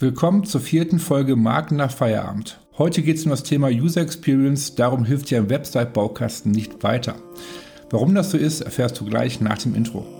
Willkommen 0.00 0.44
zur 0.44 0.60
vierten 0.60 1.00
Folge 1.00 1.34
Marken 1.34 1.74
nach 1.74 1.90
Feierabend. 1.90 2.60
Heute 2.78 3.02
geht 3.02 3.16
es 3.16 3.24
um 3.24 3.30
das 3.30 3.42
Thema 3.42 3.66
User 3.66 4.00
Experience, 4.00 4.76
darum 4.76 5.04
hilft 5.04 5.28
dir 5.28 5.38
ein 5.38 5.50
Website-Baukasten 5.50 6.52
nicht 6.52 6.84
weiter. 6.84 7.16
Warum 7.90 8.14
das 8.14 8.30
so 8.30 8.38
ist, 8.38 8.60
erfährst 8.60 9.00
du 9.00 9.06
gleich 9.06 9.40
nach 9.40 9.58
dem 9.58 9.74
Intro. 9.74 10.17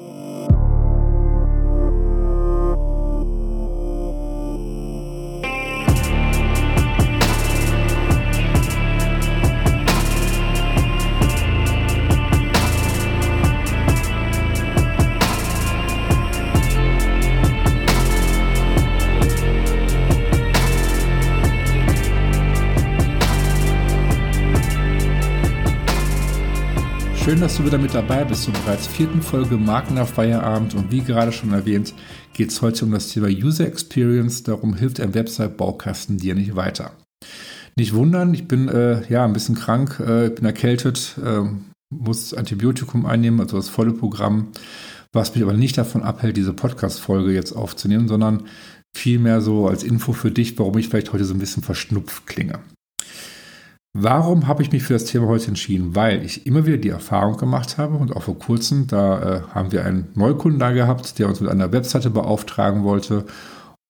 Schön, 27.29 27.43
dass 27.43 27.59
du 27.59 27.67
wieder 27.67 27.77
mit 27.77 27.93
dabei 27.93 28.25
bist 28.25 28.45
zur 28.45 28.55
bereits 28.55 28.87
vierten 28.87 29.21
Folge 29.21 29.59
Marken 29.59 29.96
nach 29.96 30.09
Feierabend 30.09 30.75
und 30.75 30.91
wie 30.91 31.03
gerade 31.03 31.31
schon 31.31 31.53
erwähnt, 31.53 31.93
geht 32.33 32.48
es 32.48 32.62
heute 32.62 32.86
um 32.86 32.91
das 32.91 33.11
Thema 33.11 33.27
User 33.27 33.67
Experience. 33.67 34.45
Darum 34.45 34.73
hilft 34.73 34.98
ein 34.98 35.12
Website-Baukasten 35.12 36.17
dir 36.17 36.34
nicht 36.34 36.56
weiter. 36.56 36.92
Nicht 37.77 37.92
wundern, 37.92 38.33
ich 38.33 38.48
bin 38.48 38.70
äh, 38.70 39.06
ja 39.12 39.27
ein 39.27 39.34
bisschen 39.34 39.56
krank, 39.56 40.00
äh, 40.00 40.31
bin 40.31 40.47
erkältet, 40.47 41.19
äh, 41.22 41.42
muss 41.91 42.33
Antibiotikum 42.33 43.05
einnehmen, 43.05 43.41
also 43.41 43.58
das 43.58 43.69
volle 43.69 43.92
Programm, 43.92 44.48
was 45.12 45.34
mich 45.34 45.45
aber 45.45 45.53
nicht 45.53 45.77
davon 45.77 46.03
abhält, 46.03 46.39
diese 46.39 46.55
Podcast-Folge 46.55 47.34
jetzt 47.34 47.53
aufzunehmen, 47.53 48.08
sondern 48.08 48.45
vielmehr 48.97 49.42
so 49.42 49.69
als 49.69 49.83
Info 49.83 50.14
für 50.14 50.31
dich, 50.31 50.58
warum 50.58 50.78
ich 50.78 50.89
vielleicht 50.89 51.12
heute 51.12 51.27
so 51.27 51.34
ein 51.34 51.41
bisschen 51.41 51.62
verschnupft 51.62 52.27
klinge. 52.27 52.61
Warum 53.94 54.47
habe 54.47 54.62
ich 54.62 54.70
mich 54.70 54.83
für 54.83 54.92
das 54.92 55.06
Thema 55.06 55.27
heute 55.27 55.48
entschieden? 55.48 55.97
Weil 55.97 56.25
ich 56.25 56.47
immer 56.47 56.67
wieder 56.67 56.77
die 56.77 56.91
Erfahrung 56.91 57.36
gemacht 57.36 57.78
habe 57.78 57.97
und 57.97 58.14
auch 58.14 58.22
vor 58.22 58.39
kurzem, 58.39 58.86
da 58.86 59.20
äh, 59.20 59.41
haben 59.55 59.72
wir 59.72 59.84
einen 59.84 60.08
Neukunden 60.14 60.61
da 60.61 60.72
gehabt, 60.72 61.19
der 61.19 61.28
uns 61.28 61.41
mit 61.41 61.50
einer 61.50 61.72
Webseite 61.72 62.11
beauftragen 62.11 62.84
wollte. 62.84 63.25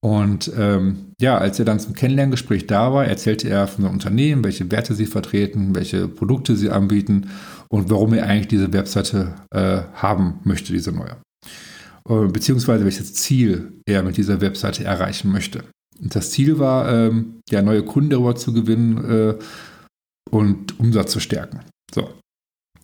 Und 0.01 0.53
ähm, 0.57 1.13
ja, 1.21 1.37
als 1.39 1.59
er 1.59 1.65
dann 1.65 1.81
zum 1.81 1.95
Kennenlerngespräch 1.95 2.69
da 2.69 2.93
war, 2.93 3.05
erzählte 3.07 3.49
er 3.49 3.67
von 3.67 3.85
dem 3.85 3.93
Unternehmen, 3.93 4.45
welche 4.45 4.71
Werte 4.71 4.95
sie 4.95 5.07
vertreten, 5.07 5.75
welche 5.75 6.07
Produkte 6.07 6.55
sie 6.55 6.71
anbieten 6.71 7.31
und 7.69 7.91
warum 7.91 8.15
er 8.15 8.27
eigentlich 8.27 8.49
diese 8.49 8.73
Webseite 8.73 9.35
äh, 9.51 9.81
haben 9.95 10.39
möchte, 10.45 10.73
diese 10.73 10.93
neue. 10.93 11.17
Äh, 12.09 12.29
beziehungsweise 12.29 12.85
welches 12.85 13.12
Ziel 13.15 13.73
er 13.87 14.05
mit 14.05 14.17
dieser 14.17 14.41
Webseite 14.41 14.85
erreichen 14.85 15.33
möchte. 15.33 15.65
Und 16.01 16.15
das 16.15 16.31
Ziel 16.31 16.61
war, 16.61 16.91
ähm, 16.93 17.41
ja, 17.51 17.61
neue 17.61 17.83
Kunden 17.83 18.11
darüber 18.11 18.37
zu 18.37 18.53
gewinnen, 18.53 19.05
äh, 19.05 19.35
und 20.31 20.79
Umsatz 20.79 21.12
zu 21.12 21.21
stärken. 21.21 21.61
So. 21.95 22.11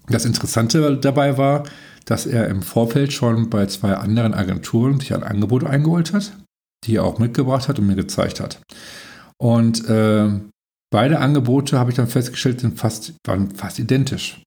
Das 0.09 0.25
Interessante 0.25 0.97
dabei 0.97 1.39
war, 1.39 1.65
dass 2.05 2.27
er 2.27 2.49
im 2.49 2.63
Vorfeld 2.63 3.13
schon 3.13 3.49
bei 3.49 3.67
zwei 3.67 3.95
anderen 3.95 4.35
Agenturen 4.35 5.01
sich 5.01 5.15
ein 5.15 5.23
Angebot 5.23 5.65
eingeholt 5.65 6.13
hat, 6.13 6.37
die 6.85 6.97
er 6.97 7.05
auch 7.05 7.19
mitgebracht 7.19 7.69
hat 7.69 7.79
und 7.79 7.87
mir 7.87 7.97
gezeigt 7.97 8.41
hat. 8.41 8.61
Und 9.41 9.89
äh, 9.89 10.29
beide 10.91 11.19
Angebote 11.21 11.79
habe 11.79 11.91
ich 11.91 11.97
dann 11.97 12.07
festgestellt, 12.07 12.61
sind 12.61 12.79
fast, 12.79 13.15
waren 13.27 13.51
fast 13.51 13.79
identisch. 13.79 14.43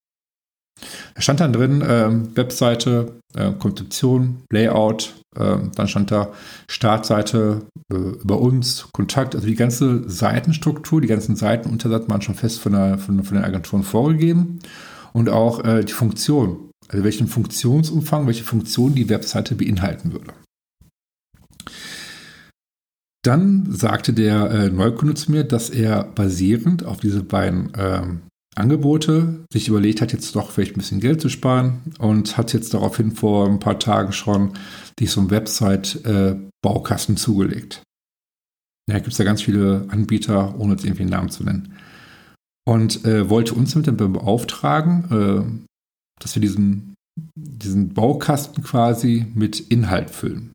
Da 1.15 1.21
stand 1.21 1.39
dann 1.39 1.53
drin, 1.53 1.81
äh, 1.81 2.09
Webseite, 2.35 3.19
äh, 3.35 3.51
Konzeption, 3.51 4.43
Layout, 4.51 5.15
äh, 5.35 5.57
dann 5.75 5.87
stand 5.87 6.11
da 6.11 6.33
Startseite 6.69 7.67
äh, 7.91 7.95
über 7.95 8.39
uns, 8.39 8.87
Kontakt, 8.91 9.35
also 9.35 9.47
die 9.47 9.55
ganze 9.55 10.09
Seitenstruktur, 10.09 11.01
die 11.01 11.07
ganzen 11.07 11.35
Seitenunterseiten 11.35 12.09
waren 12.09 12.21
schon 12.21 12.35
fest 12.35 12.59
von, 12.59 12.73
der, 12.73 12.97
von, 12.97 13.23
von 13.23 13.35
den 13.37 13.45
Agenturen 13.45 13.83
vorgegeben. 13.83 14.59
Und 15.13 15.29
auch 15.29 15.63
äh, 15.63 15.83
die 15.83 15.93
Funktion, 15.93 16.69
also 16.89 17.03
welchen 17.03 17.27
Funktionsumfang, 17.27 18.27
welche 18.27 18.43
Funktion 18.43 18.93
die 18.93 19.09
Webseite 19.09 19.55
beinhalten 19.55 20.11
würde. 20.11 20.33
Dann 23.23 23.65
sagte 23.69 24.13
der 24.13 24.51
äh, 24.51 24.69
Neukunde 24.69 25.15
zu 25.15 25.31
mir, 25.31 25.43
dass 25.43 25.69
er 25.69 26.03
basierend 26.03 26.85
auf 26.85 26.99
diese 26.99 27.23
beiden 27.23 27.71
ähm, 27.77 28.21
Angebote, 28.57 29.45
sich 29.51 29.67
überlegt 29.67 30.01
hat, 30.01 30.13
jetzt 30.13 30.35
doch 30.35 30.51
vielleicht 30.51 30.73
ein 30.75 30.79
bisschen 30.79 30.99
Geld 30.99 31.21
zu 31.21 31.29
sparen 31.29 31.81
und 31.99 32.37
hat 32.37 32.53
jetzt 32.53 32.73
daraufhin 32.73 33.11
vor 33.11 33.47
ein 33.47 33.59
paar 33.59 33.79
Tagen 33.79 34.11
schon 34.11 34.53
sich 34.99 35.11
so 35.11 35.21
einen 35.21 35.31
Website-Baukasten 35.31 37.15
äh, 37.15 37.17
zugelegt. 37.17 37.83
Ja, 38.89 38.95
gibt 38.99 39.11
es 39.11 39.17
ja 39.17 39.25
ganz 39.25 39.41
viele 39.41 39.85
Anbieter, 39.89 40.57
ohne 40.59 40.73
jetzt 40.73 40.85
irgendwie 40.85 41.03
einen 41.03 41.11
Namen 41.11 41.29
zu 41.29 41.43
nennen. 41.43 41.73
Und 42.65 43.05
äh, 43.05 43.29
wollte 43.29 43.53
uns 43.53 43.73
damit 43.73 43.87
dann 43.87 43.97
beauftragen, 43.97 45.05
äh, 45.11 46.21
dass 46.21 46.35
wir 46.35 46.41
diesen, 46.41 46.95
diesen 47.35 47.93
Baukasten 47.93 48.63
quasi 48.63 49.27
mit 49.33 49.59
Inhalt 49.59 50.09
füllen. 50.09 50.51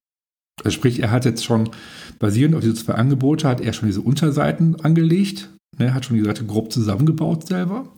Also 0.64 0.74
sprich, 0.76 1.00
er 1.00 1.10
hat 1.10 1.24
jetzt 1.24 1.44
schon 1.44 1.70
basierend 2.18 2.54
auf 2.54 2.60
diese 2.62 2.74
zwei 2.74 2.94
Angebote, 2.94 3.48
hat 3.48 3.60
er 3.60 3.72
schon 3.72 3.88
diese 3.88 4.00
Unterseiten 4.00 4.76
angelegt, 4.80 5.50
ne, 5.78 5.94
hat 5.94 6.04
schon 6.04 6.16
die 6.16 6.24
Seite 6.24 6.44
grob 6.44 6.72
zusammengebaut 6.72 7.46
selber 7.46 7.88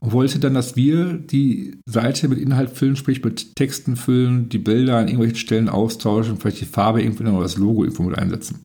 und 0.00 0.12
wollte 0.12 0.40
dann, 0.40 0.54
dass 0.54 0.74
wir 0.74 1.14
die 1.14 1.78
Seite 1.86 2.28
mit 2.28 2.38
Inhalt 2.38 2.70
füllen, 2.70 2.96
sprich 2.96 3.22
mit 3.22 3.54
Texten 3.54 3.96
füllen, 3.96 4.48
die 4.48 4.58
Bilder 4.58 4.98
an 4.98 5.06
irgendwelchen 5.06 5.36
Stellen 5.36 5.68
austauschen, 5.68 6.38
vielleicht 6.38 6.60
die 6.60 6.66
Farbe 6.66 7.02
irgendwo 7.02 7.22
oder 7.22 7.42
das 7.42 7.56
Logo 7.56 7.84
irgendwo 7.84 8.02
mit 8.02 8.18
einsetzen. 8.18 8.62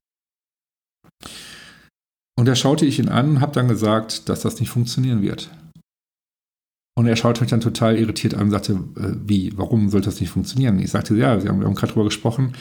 Und 2.40 2.48
da 2.48 2.56
schaute 2.56 2.86
ich 2.86 3.00
ihn 3.00 3.10
an 3.10 3.30
und 3.30 3.42
habe 3.42 3.52
dann 3.52 3.68
gesagt, 3.68 4.30
dass 4.30 4.42
das 4.42 4.60
nicht 4.60 4.70
funktionieren 4.70 5.22
wird. 5.22 5.50
Und 6.98 7.06
er 7.06 7.16
schaute 7.16 7.42
mich 7.42 7.52
dann 7.52 7.62
total 7.62 7.96
irritiert 7.96 8.34
an 8.34 8.48
und 8.48 8.52
sagte, 8.52 8.74
äh, 8.96 9.14
wie, 9.24 9.56
warum 9.56 9.90
sollte 9.90 10.06
das 10.06 10.20
nicht 10.20 10.32
funktionieren? 10.32 10.80
Ich 10.80 10.90
sagte, 10.90 11.16
ja, 11.16 11.44
wir 11.44 11.50
haben, 11.50 11.60
wir 11.60 11.68
haben 11.68 11.76
gerade 11.76 11.94
darüber 11.94 12.06
gesprochen, 12.06 12.54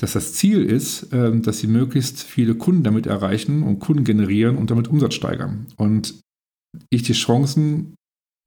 dass 0.00 0.12
das 0.12 0.32
Ziel 0.32 0.64
ist, 0.64 1.12
äh, 1.12 1.38
dass 1.40 1.58
sie 1.58 1.66
möglichst 1.66 2.22
viele 2.22 2.54
Kunden 2.54 2.84
damit 2.84 3.06
erreichen 3.06 3.62
und 3.62 3.80
Kunden 3.80 4.04
generieren 4.04 4.56
und 4.56 4.70
damit 4.70 4.88
Umsatz 4.88 5.14
steigern. 5.14 5.66
Und 5.76 6.20
ich 6.90 7.02
die 7.02 7.12
Chancen 7.12 7.94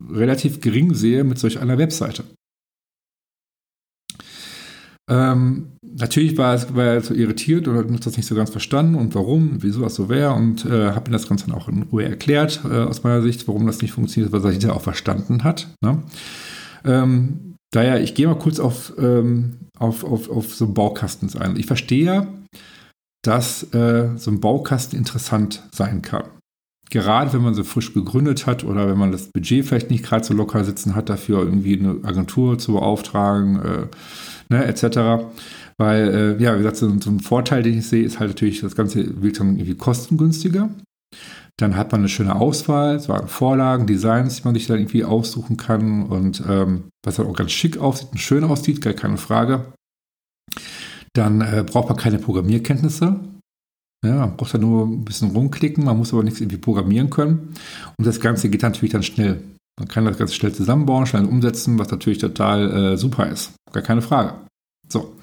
relativ 0.09 0.61
gering 0.61 0.93
sehe 0.93 1.23
mit 1.23 1.37
solch 1.37 1.59
einer 1.59 1.77
Webseite. 1.77 2.23
Ähm, 5.09 5.73
natürlich 5.81 6.37
war, 6.37 6.55
es, 6.55 6.73
war 6.73 6.85
er 6.85 7.01
so 7.01 7.13
irritiert 7.13 7.67
und 7.67 7.75
hat 7.75 8.05
das 8.05 8.15
nicht 8.15 8.27
so 8.27 8.35
ganz 8.35 8.49
verstanden 8.49 8.95
und 8.95 9.13
warum, 9.13 9.61
wieso 9.61 9.81
das 9.81 9.95
so 9.95 10.07
wäre 10.07 10.33
und 10.33 10.65
äh, 10.65 10.91
habe 10.91 11.09
ihm 11.09 11.13
das 11.13 11.27
Ganze 11.27 11.47
dann 11.47 11.55
auch 11.55 11.67
in 11.67 11.83
Ruhe 11.83 12.05
erklärt, 12.05 12.61
äh, 12.63 12.77
aus 12.77 13.03
meiner 13.03 13.21
Sicht, 13.21 13.45
warum 13.47 13.67
das 13.67 13.81
nicht 13.81 13.91
funktioniert, 13.91 14.31
was 14.31 14.43
er 14.45 14.51
hinterher 14.51 14.75
auch 14.75 14.81
verstanden 14.81 15.43
hat. 15.43 15.67
Ne? 15.83 16.01
Ähm, 16.85 17.50
daher, 17.71 18.01
ich 18.01 18.13
gehe 18.13 18.27
mal 18.27 18.37
kurz 18.37 18.59
auf, 18.59 18.93
ähm, 18.97 19.57
auf, 19.77 20.03
auf, 20.03 20.29
auf 20.29 20.53
so 20.53 20.65
einen 20.65 20.73
Baukasten 20.73 21.29
ein. 21.39 21.55
Ich 21.55 21.65
verstehe 21.65 22.05
ja, 22.05 22.27
dass 23.23 23.63
äh, 23.73 24.09
so 24.17 24.31
ein 24.31 24.39
Baukasten 24.39 24.97
interessant 24.97 25.63
sein 25.71 26.01
kann 26.01 26.23
gerade 26.91 27.33
wenn 27.33 27.41
man 27.41 27.55
so 27.55 27.63
frisch 27.63 27.93
gegründet 27.93 28.45
hat 28.45 28.63
oder 28.63 28.87
wenn 28.87 28.97
man 28.97 29.11
das 29.11 29.27
Budget 29.27 29.65
vielleicht 29.65 29.89
nicht 29.89 30.03
gerade 30.03 30.23
so 30.23 30.33
locker 30.33 30.63
sitzen 30.63 30.93
hat, 30.93 31.09
dafür 31.09 31.39
irgendwie 31.39 31.79
eine 31.79 31.99
Agentur 32.03 32.59
zu 32.59 32.73
beauftragen, 32.73 33.59
äh, 33.61 33.87
ne, 34.49 34.65
etc. 34.65 35.25
Weil, 35.77 36.37
äh, 36.39 36.43
ja, 36.43 36.53
wie 36.53 36.57
gesagt, 36.63 36.77
so, 36.77 36.87
ein 36.87 37.19
Vorteil, 37.21 37.63
den 37.63 37.79
ich 37.79 37.87
sehe, 37.87 38.03
ist 38.03 38.19
halt 38.19 38.31
natürlich, 38.31 38.61
das 38.61 38.75
Ganze 38.75 39.21
wird 39.21 39.39
dann 39.39 39.55
irgendwie 39.55 39.75
kostengünstiger. 39.75 40.69
Dann 41.57 41.75
hat 41.75 41.91
man 41.91 42.01
eine 42.01 42.09
schöne 42.09 42.35
Auswahl, 42.35 42.99
so 42.99 43.13
an 43.13 43.27
Vorlagen, 43.27 43.85
Designs, 43.85 44.37
die 44.37 44.43
man 44.43 44.53
sich 44.55 44.67
dann 44.67 44.79
irgendwie 44.79 45.03
aussuchen 45.03 45.57
kann 45.57 46.03
und 46.03 46.43
ähm, 46.49 46.85
was 47.05 47.15
dann 47.15 47.27
auch 47.27 47.35
ganz 47.35 47.51
schick 47.51 47.77
aussieht 47.77 48.09
und 48.11 48.17
schön 48.17 48.43
aussieht, 48.43 48.81
gar 48.81 48.93
keine 48.93 49.17
Frage. 49.17 49.65
Dann 51.13 51.41
äh, 51.41 51.63
braucht 51.67 51.89
man 51.89 51.97
keine 51.97 52.19
Programmierkenntnisse. 52.19 53.19
Ja, 54.03 54.15
man 54.15 54.37
braucht 54.37 54.53
da 54.53 54.57
nur 54.57 54.87
ein 54.87 55.05
bisschen 55.05 55.31
rumklicken, 55.31 55.83
man 55.83 55.97
muss 55.97 56.13
aber 56.13 56.23
nichts 56.23 56.41
irgendwie 56.41 56.57
programmieren 56.57 57.09
können. 57.09 57.53
Und 57.97 58.07
das 58.07 58.19
Ganze 58.19 58.49
geht 58.49 58.63
natürlich 58.63 58.93
dann 58.93 59.03
schnell. 59.03 59.43
Man 59.77 59.87
kann 59.87 60.05
das 60.05 60.17
Ganze 60.17 60.33
schnell 60.33 60.53
zusammenbauen, 60.53 61.05
schnell 61.05 61.25
umsetzen, 61.25 61.77
was 61.77 61.91
natürlich 61.91 62.19
total 62.19 62.93
äh, 62.93 62.97
super 62.97 63.29
ist. 63.29 63.53
Gar 63.71 63.83
keine 63.83 64.01
Frage. 64.01 64.33
So. 64.87 65.15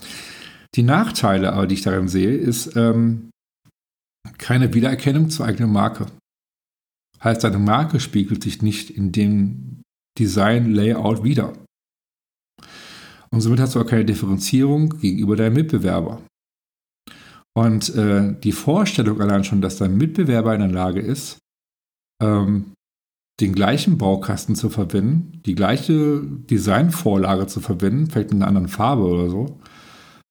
Die 0.74 0.82
Nachteile 0.82 1.52
aber, 1.52 1.66
die 1.66 1.74
ich 1.74 1.82
darin 1.82 2.08
sehe, 2.08 2.36
ist 2.36 2.76
ähm, 2.76 3.30
keine 4.36 4.74
Wiedererkennung 4.74 5.30
zur 5.30 5.46
eigenen 5.46 5.72
Marke. 5.72 6.06
Heißt, 7.22 7.44
deine 7.44 7.58
Marke 7.58 8.00
spiegelt 8.00 8.42
sich 8.42 8.62
nicht 8.62 8.90
in 8.90 9.12
dem 9.12 9.82
Design-Layout 10.18 11.24
wieder. 11.24 11.52
Und 13.30 13.40
somit 13.40 13.60
hast 13.60 13.74
du 13.74 13.80
auch 13.80 13.86
keine 13.86 14.04
Differenzierung 14.04 14.98
gegenüber 15.00 15.36
deinem 15.36 15.54
Mitbewerber. 15.54 16.22
Und 17.56 17.94
äh, 17.94 18.38
die 18.40 18.52
Vorstellung 18.52 19.20
allein 19.20 19.44
schon, 19.44 19.60
dass 19.60 19.78
dein 19.78 19.96
Mitbewerber 19.96 20.54
in 20.54 20.60
der 20.60 20.70
Lage 20.70 21.00
ist, 21.00 21.38
ähm, 22.22 22.72
den 23.40 23.52
gleichen 23.52 23.98
Baukasten 23.98 24.54
zu 24.54 24.68
verwenden, 24.68 25.42
die 25.46 25.54
gleiche 25.54 26.22
Designvorlage 26.22 27.46
zu 27.46 27.60
verwenden, 27.60 28.06
vielleicht 28.06 28.30
mit 28.30 28.40
einer 28.40 28.48
anderen 28.48 28.68
Farbe 28.68 29.02
oder 29.02 29.30
so, 29.30 29.60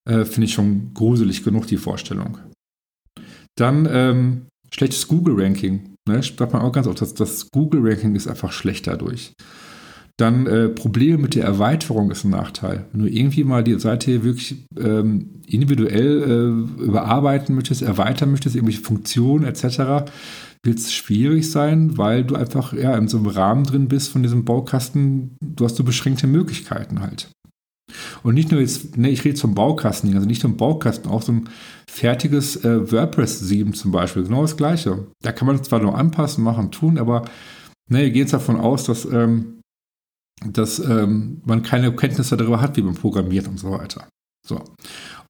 äh, 0.08 0.24
finde 0.24 0.46
ich 0.46 0.52
schon 0.52 0.92
gruselig 0.94 1.44
genug, 1.44 1.66
die 1.66 1.76
Vorstellung. 1.76 2.38
Dann 3.56 3.86
ähm, 3.90 4.46
schlechtes 4.72 5.08
Google-Ranking. 5.08 5.94
Ne? 6.08 6.22
Sagt 6.22 6.52
man 6.52 6.62
auch 6.62 6.72
ganz 6.72 6.86
oft, 6.86 7.00
dass 7.00 7.14
das 7.14 7.50
Google-Ranking 7.50 8.14
ist 8.14 8.26
einfach 8.26 8.52
schlecht 8.52 8.86
dadurch. 8.86 9.34
Dann 10.18 10.48
äh, 10.48 10.68
Probleme 10.68 11.16
mit 11.18 11.36
der 11.36 11.44
Erweiterung 11.44 12.10
ist 12.10 12.24
ein 12.24 12.30
Nachteil. 12.30 12.86
Wenn 12.90 13.02
du 13.02 13.08
irgendwie 13.08 13.44
mal 13.44 13.62
die 13.62 13.78
Seite 13.78 14.24
wirklich 14.24 14.66
ähm, 14.76 15.42
individuell 15.46 16.22
äh, 16.80 16.82
überarbeiten 16.82 17.54
möchtest, 17.54 17.82
erweitern 17.82 18.32
möchtest, 18.32 18.56
irgendwelche 18.56 18.82
Funktionen 18.82 19.44
etc., 19.44 20.10
wird 20.64 20.78
es 20.78 20.92
schwierig 20.92 21.48
sein, 21.48 21.96
weil 21.98 22.24
du 22.24 22.34
einfach 22.34 22.72
ja, 22.72 22.96
in 22.96 23.06
so 23.06 23.18
einem 23.18 23.28
Rahmen 23.28 23.62
drin 23.62 23.86
bist 23.86 24.10
von 24.10 24.24
diesem 24.24 24.44
Baukasten. 24.44 25.36
Du 25.40 25.64
hast 25.64 25.76
so 25.76 25.84
beschränkte 25.84 26.26
Möglichkeiten 26.26 27.00
halt. 27.00 27.30
Und 28.22 28.34
nicht 28.34 28.50
nur 28.50 28.60
jetzt, 28.60 28.96
ne, 28.96 29.10
ich 29.10 29.24
rede 29.24 29.34
zum 29.34 29.54
Baukasten, 29.54 30.14
also 30.14 30.26
nicht 30.26 30.42
nur 30.42 30.56
Baukasten, 30.56 31.10
auch 31.10 31.22
so 31.22 31.32
ein 31.32 31.48
fertiges 31.88 32.56
äh, 32.64 32.90
WordPress 32.92 33.40
7 33.40 33.74
zum 33.74 33.92
Beispiel, 33.92 34.24
genau 34.24 34.42
das 34.42 34.56
gleiche. 34.56 35.06
Da 35.22 35.32
kann 35.32 35.46
man 35.46 35.62
zwar 35.62 35.80
nur 35.80 35.96
anpassen, 35.96 36.44
machen, 36.44 36.70
tun, 36.70 36.98
aber 36.98 37.24
ne, 37.88 38.02
wir 38.02 38.10
gehen 38.10 38.22
jetzt 38.22 38.32
davon 38.32 38.56
aus, 38.56 38.84
dass, 38.84 39.04
ähm, 39.04 39.60
dass 40.44 40.78
ähm, 40.78 41.42
man 41.44 41.62
keine 41.62 41.94
Kenntnisse 41.94 42.36
darüber 42.36 42.60
hat, 42.60 42.76
wie 42.76 42.82
man 42.82 42.94
programmiert 42.94 43.48
und 43.48 43.58
so 43.58 43.70
weiter. 43.70 44.08
So. 44.46 44.62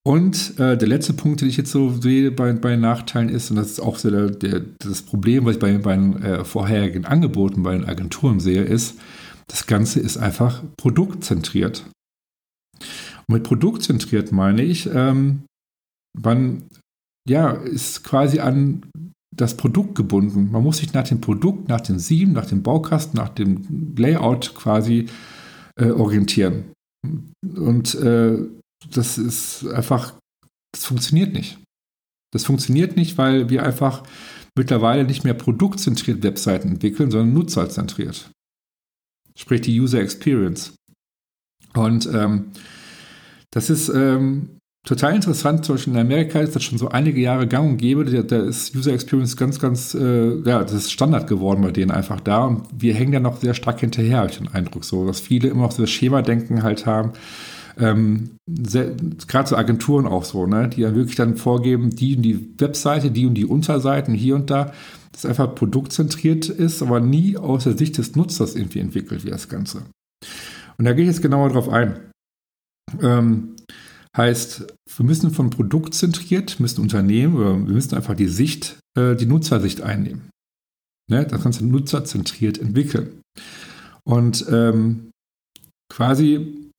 Und 0.07 0.59
äh, 0.59 0.79
der 0.79 0.89
letzte 0.89 1.13
Punkt, 1.13 1.41
den 1.41 1.49
ich 1.49 1.57
jetzt 1.57 1.71
so 1.71 1.91
sehe 1.91 2.31
bei, 2.31 2.53
bei 2.53 2.77
Nachteilen 2.77 3.29
ist, 3.29 3.51
und 3.51 3.57
das 3.57 3.73
ist 3.73 3.81
auch 3.81 3.99
so 3.99 4.11
der, 4.11 4.31
der, 4.31 4.63
das 4.79 5.03
Problem, 5.03 5.45
was 5.45 5.57
ich 5.57 5.61
bei, 5.61 5.77
bei 5.77 5.95
den 5.95 6.23
äh, 6.23 6.45
vorherigen 6.45 7.05
Angeboten 7.05 7.63
bei 7.63 7.73
den 7.73 7.85
Agenturen 7.85 8.41
sehe, 8.41 8.63
ist, 8.63 8.99
das 9.49 9.67
Ganze 9.67 10.01
ist 10.01 10.17
einfach 10.17 10.63
produktzentriert. 10.77 11.85
Und 13.27 13.35
mit 13.35 13.43
produktzentriert 13.45 14.33
meine 14.33 14.63
ich, 14.63 14.89
ähm, 14.93 15.45
man 16.21 16.65
ja, 17.29 17.51
ist 17.53 18.05
quasi 18.05 18.41
an 18.41 18.83
das 19.35 19.57
Produkt 19.57 19.95
gebunden. 19.95 20.51
Man 20.51 20.63
muss 20.63 20.79
sich 20.79 20.93
nach 20.93 21.07
dem 21.07 21.21
Produkt, 21.21 21.69
nach 21.69 21.81
dem 21.81 21.99
Sieben, 21.99 22.33
nach 22.33 22.47
dem 22.47 22.63
Baukasten, 22.63 23.19
nach 23.19 23.29
dem 23.29 23.95
Layout 23.97 24.55
quasi 24.55 25.07
äh, 25.77 25.91
orientieren. 25.91 26.73
Und 27.43 27.95
äh, 27.95 28.39
das 28.91 29.19
ist 29.19 29.67
einfach, 29.69 30.15
das 30.73 30.87
funktioniert 30.87 31.33
nicht. 31.33 31.59
Das 32.33 32.45
funktioniert 32.45 32.97
nicht, 32.97 33.17
weil 33.17 33.49
wir 33.49 33.63
einfach 33.63 34.03
mittlerweile 34.57 35.05
nicht 35.05 35.25
mehr 35.25 35.35
produktzentriert 35.35 36.23
Webseiten 36.23 36.73
entwickeln, 36.73 37.11
sondern 37.11 37.33
nutzerzentriert. 37.33 38.31
Sprich 39.37 39.61
die 39.61 39.81
User 39.81 40.01
Experience. 40.01 40.75
Und 41.75 42.09
ähm, 42.13 42.47
das 43.51 43.71
ist 43.71 43.89
ähm, 43.89 44.59
total 44.85 45.15
interessant. 45.15 45.65
Zum 45.65 45.75
Beispiel 45.75 45.93
in 45.93 46.01
Amerika 46.01 46.41
ist 46.41 46.57
das 46.57 46.63
schon 46.63 46.79
so 46.79 46.89
einige 46.89 47.21
Jahre 47.21 47.47
gang 47.47 47.71
und 47.71 47.77
gäbe. 47.77 48.05
Da, 48.05 48.23
da 48.23 48.43
ist 48.45 48.75
User 48.75 48.93
Experience 48.93 49.37
ganz, 49.37 49.59
ganz, 49.59 49.95
äh, 49.95 50.41
ja, 50.41 50.63
das 50.63 50.73
ist 50.73 50.93
Standard 50.93 51.27
geworden 51.27 51.63
bei 51.63 51.71
denen 51.71 51.91
einfach 51.91 52.21
da. 52.21 52.45
Und 52.45 52.63
wir 52.77 52.95
hängen 52.95 53.13
da 53.13 53.21
noch 53.21 53.41
sehr 53.41 53.55
stark 53.55 53.81
hinterher, 53.81 54.19
habe 54.19 54.31
ich 54.31 54.39
den 54.39 54.49
Eindruck 54.49 54.85
so, 54.85 55.07
dass 55.07 55.21
viele 55.21 55.49
immer 55.49 55.63
noch 55.63 55.73
so 55.73 55.83
das 55.83 55.91
Schema-Denken 55.91 56.63
halt 56.63 56.87
haben. 56.87 57.13
Ähm, 57.79 58.31
Gerade 58.47 59.49
so 59.49 59.57
Agenturen 59.57 60.07
auch 60.07 60.25
so, 60.25 60.47
ne, 60.47 60.69
die 60.69 60.83
dann 60.83 60.97
wirklich 60.97 61.17
dann 61.17 61.37
vorgeben, 61.37 61.91
die 61.91 62.17
und 62.17 62.23
die 62.23 62.49
Webseite, 62.59 63.11
die 63.11 63.27
und 63.27 63.35
die 63.35 63.45
Unterseiten 63.45 64.15
hier 64.15 64.35
und 64.35 64.51
da, 64.51 64.73
das 65.13 65.27
einfach 65.27 65.55
produktzentriert 65.55 66.49
ist, 66.49 66.83
aber 66.83 67.01
nie 67.01 67.37
aus 67.37 67.65
der 67.65 67.77
Sicht 67.77 67.99
des 67.99 68.17
Nutzers 68.17 68.57
irgendwie 68.57 68.81
entwickelt 68.81 69.25
wird, 69.25 69.35
das 69.35 69.49
Ganze. 69.49 69.83
Und 70.79 70.85
da 70.85 70.93
gehe 70.93 71.05
ich 71.05 71.11
jetzt 71.11 71.23
genauer 71.23 71.51
drauf 71.51 71.69
ein. 71.69 72.11
Ähm, 73.01 73.57
heißt, 74.17 74.67
wir 74.97 75.07
müssen 75.07 75.31
von 75.31 75.51
Produkt 75.51 75.95
zentriert, 75.95 76.61
müssen 76.61 76.81
Unternehmen 76.81 77.37
oder 77.37 77.53
wir 77.53 77.75
müssen 77.75 77.95
einfach 77.95 78.15
die 78.15 78.29
Sicht, 78.29 78.79
äh, 78.97 79.15
die 79.17 79.27
Nutzersicht 79.27 79.81
einnehmen. 79.83 80.31
Ne? 81.11 81.27
Das 81.27 81.43
Ganze 81.43 81.67
nutzerzentriert 81.67 82.59
entwickeln. 82.59 83.23
Und 84.05 84.47
ähm, 84.51 85.11
quasi 85.93 86.71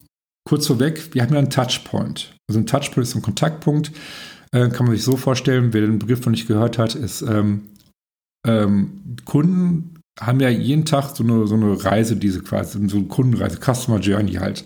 kurz 0.48 0.68
vorweg, 0.68 1.14
wir 1.14 1.22
haben 1.22 1.34
ja 1.34 1.40
einen 1.40 1.50
Touchpoint. 1.50 2.36
Also 2.50 2.60
ein 2.60 2.66
Touchpoint 2.66 3.08
ist 3.08 3.16
ein 3.16 3.22
Kontaktpunkt. 3.22 3.92
Äh, 4.52 4.70
kann 4.70 4.88
man 4.88 4.96
sich 4.96 5.04
so 5.04 5.16
vorstellen, 5.16 5.74
wer 5.74 5.82
den 5.82 6.00
Begriff 6.00 6.26
noch 6.26 6.32
nicht 6.32 6.48
gehört 6.48 6.78
hat, 6.78 6.96
ist 6.96 7.22
ähm, 7.22 7.70
ähm, 8.48 9.16
Kunden 9.26 9.99
haben 10.20 10.40
ja 10.40 10.50
jeden 10.50 10.86
Tag 10.86 11.16
so 11.16 11.24
eine, 11.24 11.48
so 11.48 11.56
eine 11.56 11.84
Reise, 11.84 12.16
diese 12.16 12.42
quasi, 12.42 12.88
so 12.88 12.98
eine 12.98 13.08
Kundenreise, 13.08 13.58
Customer 13.58 14.00
Journey 14.00 14.34
halt 14.34 14.64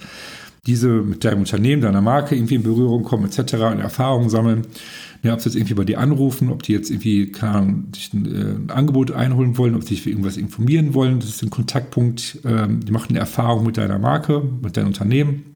diese 0.66 0.88
mit 0.88 1.26
deinem 1.26 1.40
Unternehmen, 1.40 1.82
deiner 1.82 2.02
Marke 2.02 2.36
irgendwie 2.36 2.56
in 2.56 2.64
Berührung 2.64 3.04
kommen, 3.04 3.26
etc. 3.26 3.56
und 3.56 3.80
Erfahrungen 3.80 4.30
sammeln. 4.30 4.66
Ja, 5.22 5.34
ob 5.34 5.42
sie 5.42 5.50
jetzt 5.50 5.56
irgendwie 5.56 5.74
bei 5.74 5.84
dir 5.84 6.00
anrufen, 6.00 6.50
ob 6.50 6.64
die 6.64 6.74
jetzt 6.74 6.90
irgendwie 6.90 7.32
keine 7.32 7.54
Ahnung, 7.54 7.88
sich 7.94 8.14
ein, 8.14 8.26
äh, 8.26 8.56
ein, 8.56 8.70
Angebot 8.70 9.12
einholen 9.12 9.58
wollen, 9.58 9.76
ob 9.76 9.84
sie 9.84 9.90
sich 9.90 10.02
für 10.02 10.10
irgendwas 10.10 10.38
informieren 10.38 10.94
wollen. 10.94 11.20
Das 11.20 11.30
ist 11.30 11.44
ein 11.44 11.50
Kontaktpunkt. 11.50 12.40
Ähm, 12.46 12.84
die 12.86 12.92
machen 12.92 13.10
eine 13.10 13.20
Erfahrung 13.20 13.66
mit 13.66 13.78
deiner 13.78 14.00
Marke, 14.00 14.42
mit 14.62 14.76
deinem 14.76 14.88
Unternehmen. 14.88 15.54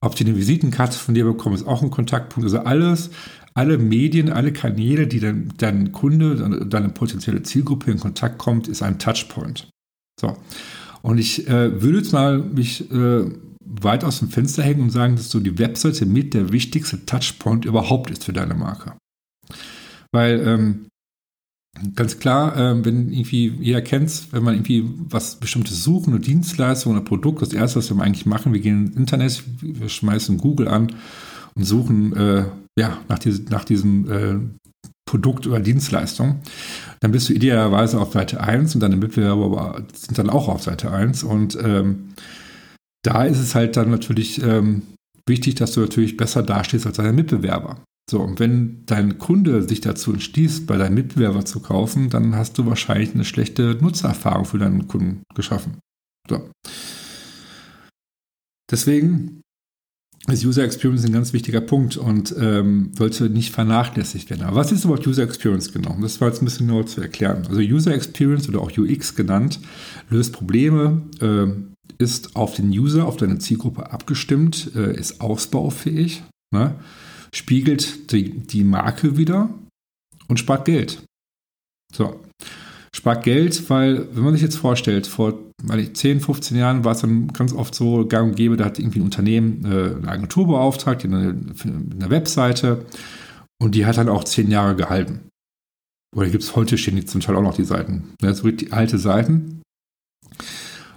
Ob 0.00 0.14
die 0.16 0.24
eine 0.24 0.36
Visitenkarte 0.36 0.98
von 0.98 1.14
dir 1.14 1.24
bekommen, 1.24 1.54
ist 1.54 1.66
auch 1.66 1.82
ein 1.82 1.90
Kontaktpunkt. 1.90 2.44
Also 2.44 2.60
alles, 2.60 3.10
alle 3.56 3.78
Medien, 3.78 4.30
alle 4.30 4.52
Kanäle, 4.52 5.06
die 5.06 5.20
dein, 5.20 5.52
dein 5.56 5.92
Kunde, 5.92 6.66
deine 6.66 6.88
potenzielle 6.88 7.42
Zielgruppe 7.42 7.90
in 7.90 8.00
Kontakt 8.00 8.38
kommt, 8.38 8.66
ist 8.66 8.82
ein 8.82 8.98
Touchpoint. 8.98 9.68
So. 10.20 10.36
Und 11.02 11.18
ich 11.18 11.46
äh, 11.48 11.80
würde 11.80 11.98
jetzt 11.98 12.12
mal 12.12 12.38
mich 12.38 12.90
äh, 12.90 13.24
weit 13.64 14.04
aus 14.04 14.18
dem 14.18 14.28
Fenster 14.28 14.62
hängen 14.62 14.82
und 14.82 14.90
sagen, 14.90 15.16
dass 15.16 15.30
so 15.30 15.38
die 15.38 15.58
Webseite 15.58 16.06
mit 16.06 16.34
der 16.34 16.52
wichtigste 16.52 17.06
Touchpoint 17.06 17.64
überhaupt 17.64 18.10
ist 18.10 18.24
für 18.24 18.32
deine 18.32 18.54
Marke. 18.54 18.94
Weil 20.12 20.40
ähm, 20.46 20.86
ganz 21.94 22.18
klar, 22.18 22.56
ähm, 22.56 22.84
wenn 22.84 23.12
irgendwie 23.12 23.48
jeder 23.60 23.82
kennt, 23.82 24.32
wenn 24.32 24.42
man 24.42 24.54
irgendwie 24.54 24.84
was 25.08 25.36
bestimmtes 25.36 25.84
suchen, 25.84 26.12
eine 26.12 26.20
Dienstleistung 26.20 26.92
oder 26.92 27.02
Produkt, 27.02 27.42
das 27.42 27.52
erste, 27.52 27.78
was 27.78 27.94
wir 27.94 28.02
eigentlich 28.02 28.26
machen, 28.26 28.52
wir 28.52 28.60
gehen 28.60 28.86
ins 28.86 28.96
Internet, 28.96 29.42
wir 29.60 29.88
schmeißen 29.88 30.38
Google 30.38 30.68
an 30.68 30.92
und 31.54 31.64
suchen 31.64 32.14
äh, 32.16 32.44
ja 32.78 32.98
nach, 33.08 33.18
diese, 33.18 33.42
nach 33.44 33.64
diesem 33.64 34.10
äh, 34.10 34.36
Produkt 35.06 35.46
oder 35.46 35.60
Dienstleistung, 35.60 36.40
dann 37.00 37.12
bist 37.12 37.28
du 37.28 37.34
idealerweise 37.34 38.00
auf 38.00 38.12
Seite 38.12 38.40
1 38.40 38.74
und 38.74 38.80
deine 38.80 38.96
Mitbewerber 38.96 39.84
sind 39.92 40.18
dann 40.18 40.30
auch 40.30 40.48
auf 40.48 40.62
Seite 40.62 40.90
1 40.90 41.22
und 41.24 41.56
ähm, 41.62 42.14
da 43.02 43.24
ist 43.24 43.38
es 43.38 43.54
halt 43.54 43.76
dann 43.76 43.90
natürlich 43.90 44.42
ähm, 44.42 44.82
wichtig, 45.28 45.56
dass 45.56 45.72
du 45.72 45.80
natürlich 45.80 46.16
besser 46.16 46.42
dastehst 46.42 46.86
als 46.86 46.96
deine 46.96 47.12
Mitbewerber. 47.12 47.82
So, 48.10 48.20
und 48.20 48.38
wenn 48.38 48.84
dein 48.86 49.18
Kunde 49.18 49.62
sich 49.62 49.80
dazu 49.80 50.12
entschließt, 50.12 50.66
bei 50.66 50.76
deinem 50.76 50.94
Mitbewerber 50.94 51.44
zu 51.44 51.60
kaufen, 51.60 52.10
dann 52.10 52.34
hast 52.34 52.58
du 52.58 52.66
wahrscheinlich 52.66 53.14
eine 53.14 53.24
schlechte 53.24 53.78
Nutzererfahrung 53.80 54.44
für 54.44 54.58
deinen 54.58 54.88
Kunden 54.88 55.22
geschaffen. 55.34 55.78
So. 56.28 56.50
Deswegen 58.70 59.40
ist 60.32 60.44
User 60.44 60.64
Experience 60.64 61.04
ein 61.04 61.12
ganz 61.12 61.32
wichtiger 61.32 61.60
Punkt 61.60 61.96
und 61.96 62.34
ähm, 62.38 62.92
sollte 62.96 63.28
nicht 63.28 63.52
vernachlässigt 63.52 64.30
werden. 64.30 64.42
Aber 64.42 64.56
was 64.56 64.72
ist 64.72 64.84
überhaupt 64.84 65.06
User 65.06 65.22
Experience 65.22 65.72
genau? 65.72 65.96
Das 66.00 66.20
war 66.20 66.28
jetzt 66.28 66.40
ein 66.40 66.46
bisschen 66.46 66.66
genauer 66.66 66.86
zu 66.86 67.02
erklären. 67.02 67.46
Also 67.48 67.60
User 67.60 67.94
Experience 67.94 68.48
oder 68.48 68.60
auch 68.60 68.70
UX 68.76 69.14
genannt, 69.14 69.60
löst 70.08 70.32
Probleme, 70.32 71.02
äh, 71.20 72.02
ist 72.02 72.36
auf 72.36 72.54
den 72.54 72.70
User, 72.70 73.06
auf 73.06 73.18
deine 73.18 73.38
Zielgruppe 73.38 73.92
abgestimmt, 73.92 74.70
äh, 74.74 74.96
ist 74.96 75.20
ausbaufähig, 75.20 76.22
ne? 76.52 76.74
spiegelt 77.34 78.12
die, 78.12 78.30
die 78.30 78.64
Marke 78.64 79.18
wieder 79.18 79.50
und 80.28 80.38
spart 80.38 80.64
Geld. 80.64 81.02
So. 81.92 82.20
Spart 82.94 83.24
Geld, 83.24 83.68
weil, 83.70 84.06
wenn 84.14 84.22
man 84.22 84.34
sich 84.34 84.42
jetzt 84.42 84.56
vorstellt, 84.56 85.08
vor 85.08 85.34
ich, 85.76 85.94
10, 85.94 86.20
15 86.20 86.56
Jahren 86.56 86.84
war 86.84 86.92
es 86.92 87.00
dann 87.00 87.26
ganz 87.28 87.52
oft 87.52 87.74
so 87.74 88.06
gang 88.06 88.30
und 88.30 88.36
gäbe, 88.36 88.56
da 88.56 88.66
hat 88.66 88.78
irgendwie 88.78 89.00
ein 89.00 89.04
Unternehmen 89.04 89.64
äh, 89.64 89.96
eine 89.96 90.08
Agentur 90.08 90.46
beauftragt, 90.46 91.04
eine, 91.04 91.34
eine 91.64 92.10
Webseite 92.10 92.86
und 93.60 93.74
die 93.74 93.84
hat 93.84 93.96
dann 93.96 94.08
auch 94.08 94.22
10 94.22 94.48
Jahre 94.48 94.76
gehalten. 94.76 95.28
Oder 96.14 96.28
gibt 96.28 96.44
es 96.44 96.54
heute 96.54 96.78
stehen 96.78 96.94
die 96.94 97.04
zum 97.04 97.20
Teil 97.20 97.34
auch 97.34 97.42
noch 97.42 97.56
die 97.56 97.64
Seiten. 97.64 98.14
Ne, 98.22 98.32
so 98.32 98.48
die 98.48 98.72
alte 98.72 98.98
Seiten 98.98 99.62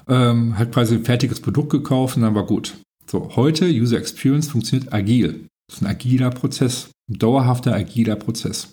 ähm, 0.07 0.55
hat 0.59 0.71
quasi 0.71 0.95
ein 0.95 1.05
fertiges 1.05 1.39
Produkt 1.39 1.71
gekauft 1.71 2.15
und 2.15 2.21
dann 2.21 2.35
war 2.35 2.45
gut. 2.45 2.77
So, 3.09 3.35
heute 3.35 3.65
User 3.65 3.97
Experience 3.97 4.49
funktioniert 4.49 4.93
agil. 4.93 5.47
Das 5.67 5.77
ist 5.77 5.81
ein 5.81 5.87
agiler 5.87 6.29
Prozess, 6.29 6.91
ein 7.09 7.17
dauerhafter 7.17 7.73
agiler 7.73 8.17
Prozess. 8.17 8.71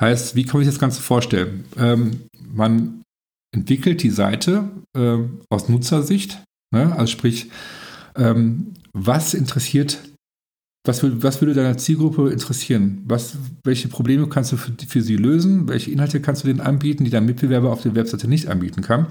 Heißt, 0.00 0.34
wie 0.34 0.44
kann 0.44 0.54
man 0.54 0.64
sich 0.64 0.74
das 0.74 0.80
Ganze 0.80 1.00
vorstellen? 1.00 1.64
Ähm, 1.78 2.22
man 2.52 3.02
entwickelt 3.54 4.02
die 4.02 4.10
Seite 4.10 4.68
äh, 4.96 5.18
aus 5.48 5.68
Nutzersicht, 5.68 6.42
ne? 6.72 6.94
also 6.96 7.06
sprich, 7.06 7.50
ähm, 8.16 8.74
was 8.92 9.34
interessiert, 9.34 9.98
was, 10.86 11.02
was 11.02 11.40
würde 11.40 11.54
deiner 11.54 11.78
Zielgruppe 11.78 12.30
interessieren? 12.30 13.02
Was, 13.06 13.36
welche 13.64 13.88
Probleme 13.88 14.28
kannst 14.28 14.52
du 14.52 14.56
für, 14.56 14.72
für 14.86 15.00
sie 15.00 15.16
lösen? 15.16 15.66
Welche 15.66 15.90
Inhalte 15.90 16.20
kannst 16.20 16.42
du 16.42 16.48
denen 16.48 16.60
anbieten, 16.60 17.04
die 17.04 17.10
dein 17.10 17.24
Mitbewerber 17.24 17.72
auf 17.72 17.82
der 17.82 17.94
Webseite 17.94 18.28
nicht 18.28 18.48
anbieten 18.48 18.82
kann? 18.82 19.06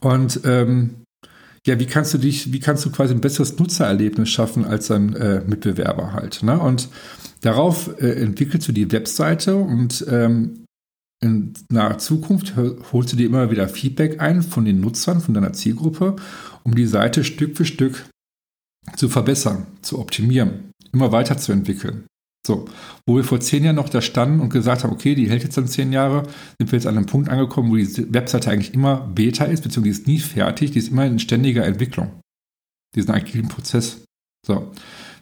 Und 0.00 0.40
ähm, 0.44 0.96
ja, 1.66 1.78
wie 1.78 1.86
kannst 1.86 2.12
du 2.12 2.18
dich, 2.18 2.52
wie 2.52 2.60
kannst 2.60 2.84
du 2.84 2.90
quasi 2.90 3.14
ein 3.14 3.20
besseres 3.22 3.58
Nutzererlebnis 3.58 4.28
schaffen 4.28 4.64
als 4.64 4.88
dein 4.88 5.14
äh, 5.16 5.42
Mitbewerber 5.46 6.12
halt? 6.12 6.42
Ne? 6.42 6.58
Und 6.58 6.88
Darauf 7.40 8.00
äh, 8.00 8.22
entwickelst 8.22 8.68
du 8.68 8.72
die 8.72 8.90
Webseite 8.92 9.56
und 9.56 10.04
ähm, 10.08 10.64
in 11.22 11.52
naher 11.70 11.98
Zukunft 11.98 12.54
holst 12.56 13.12
du 13.12 13.16
dir 13.16 13.26
immer 13.26 13.50
wieder 13.50 13.68
Feedback 13.68 14.20
ein 14.20 14.42
von 14.42 14.64
den 14.64 14.80
Nutzern, 14.80 15.20
von 15.20 15.34
deiner 15.34 15.52
Zielgruppe, 15.52 16.16
um 16.64 16.74
die 16.74 16.86
Seite 16.86 17.24
Stück 17.24 17.56
für 17.56 17.66
Stück 17.66 18.06
zu 18.96 19.08
verbessern, 19.08 19.66
zu 19.82 19.98
optimieren, 19.98 20.70
immer 20.92 21.12
weiterzuentwickeln. 21.12 22.04
So, 22.46 22.66
wo 23.06 23.16
wir 23.16 23.24
vor 23.24 23.40
zehn 23.40 23.64
Jahren 23.64 23.76
noch 23.76 23.90
da 23.90 24.00
standen 24.00 24.40
und 24.40 24.48
gesagt 24.48 24.82
haben, 24.82 24.92
okay, 24.92 25.14
die 25.14 25.28
hält 25.28 25.42
jetzt 25.42 25.58
dann 25.58 25.68
zehn 25.68 25.92
Jahre, 25.92 26.22
sind 26.58 26.72
wir 26.72 26.78
jetzt 26.78 26.86
an 26.86 26.96
einem 26.96 27.04
Punkt 27.04 27.28
angekommen, 27.28 27.70
wo 27.70 27.76
die 27.76 28.14
Webseite 28.14 28.50
eigentlich 28.50 28.72
immer 28.72 29.06
Beta 29.14 29.44
ist, 29.44 29.62
beziehungsweise 29.62 29.96
die 29.96 30.00
ist 30.00 30.06
nie 30.06 30.18
fertig, 30.18 30.70
die 30.70 30.78
ist 30.78 30.88
immer 30.88 31.04
in 31.04 31.18
ständiger 31.18 31.66
Entwicklung. 31.66 32.18
Diesen 32.96 33.10
agilen 33.10 33.48
Prozess. 33.48 34.02
So, 34.46 34.72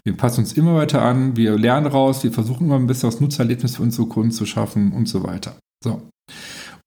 wir 0.08 0.16
passen 0.16 0.40
uns 0.40 0.54
immer 0.54 0.74
weiter 0.74 1.02
an, 1.02 1.36
wir 1.36 1.58
lernen 1.58 1.86
raus, 1.86 2.24
wir 2.24 2.32
versuchen 2.32 2.64
immer 2.64 2.76
ein 2.76 2.86
besseres 2.86 3.20
Nutzererlebnis 3.20 3.76
für 3.76 3.82
unsere 3.82 4.08
Kunden 4.08 4.30
zu 4.30 4.46
schaffen 4.46 4.92
und 4.92 5.06
so 5.06 5.22
weiter. 5.22 5.58
So. 5.84 6.00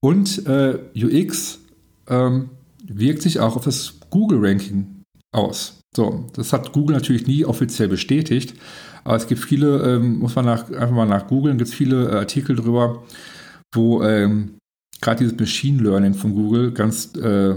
Und 0.00 0.44
äh, 0.46 0.80
UX 0.96 1.60
ähm, 2.08 2.50
wirkt 2.84 3.22
sich 3.22 3.38
auch 3.38 3.54
auf 3.54 3.64
das 3.64 3.94
Google-Ranking 4.10 5.02
aus. 5.32 5.78
So, 5.94 6.26
das 6.32 6.52
hat 6.52 6.72
Google 6.72 6.96
natürlich 6.96 7.28
nie 7.28 7.44
offiziell 7.44 7.86
bestätigt, 7.86 8.54
aber 9.04 9.14
es 9.14 9.28
gibt 9.28 9.40
viele, 9.40 9.78
ähm, 9.82 10.18
muss 10.18 10.34
man 10.34 10.46
nach, 10.46 10.68
einfach 10.68 10.90
mal 10.90 11.06
nach 11.06 11.28
googeln, 11.28 11.58
gibt 11.58 11.68
es 11.68 11.74
viele 11.74 12.10
äh, 12.10 12.16
Artikel 12.16 12.56
drüber, 12.56 13.04
wo 13.72 14.02
ähm, 14.02 14.54
gerade 15.00 15.18
dieses 15.18 15.38
Machine 15.38 15.80
Learning 15.80 16.14
von 16.14 16.34
Google 16.34 16.72
ganz 16.72 17.14
äh, 17.14 17.54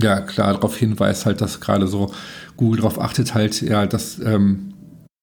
ja 0.00 0.20
klar 0.20 0.54
darauf 0.54 0.76
hinweist, 0.76 1.26
halt, 1.26 1.40
dass 1.40 1.60
gerade 1.60 1.86
so 1.86 2.12
Google 2.56 2.80
darauf 2.80 3.00
achtet, 3.00 3.34
halt, 3.34 3.60
ja, 3.62 3.86
dass 3.86 4.18
ähm, 4.18 4.74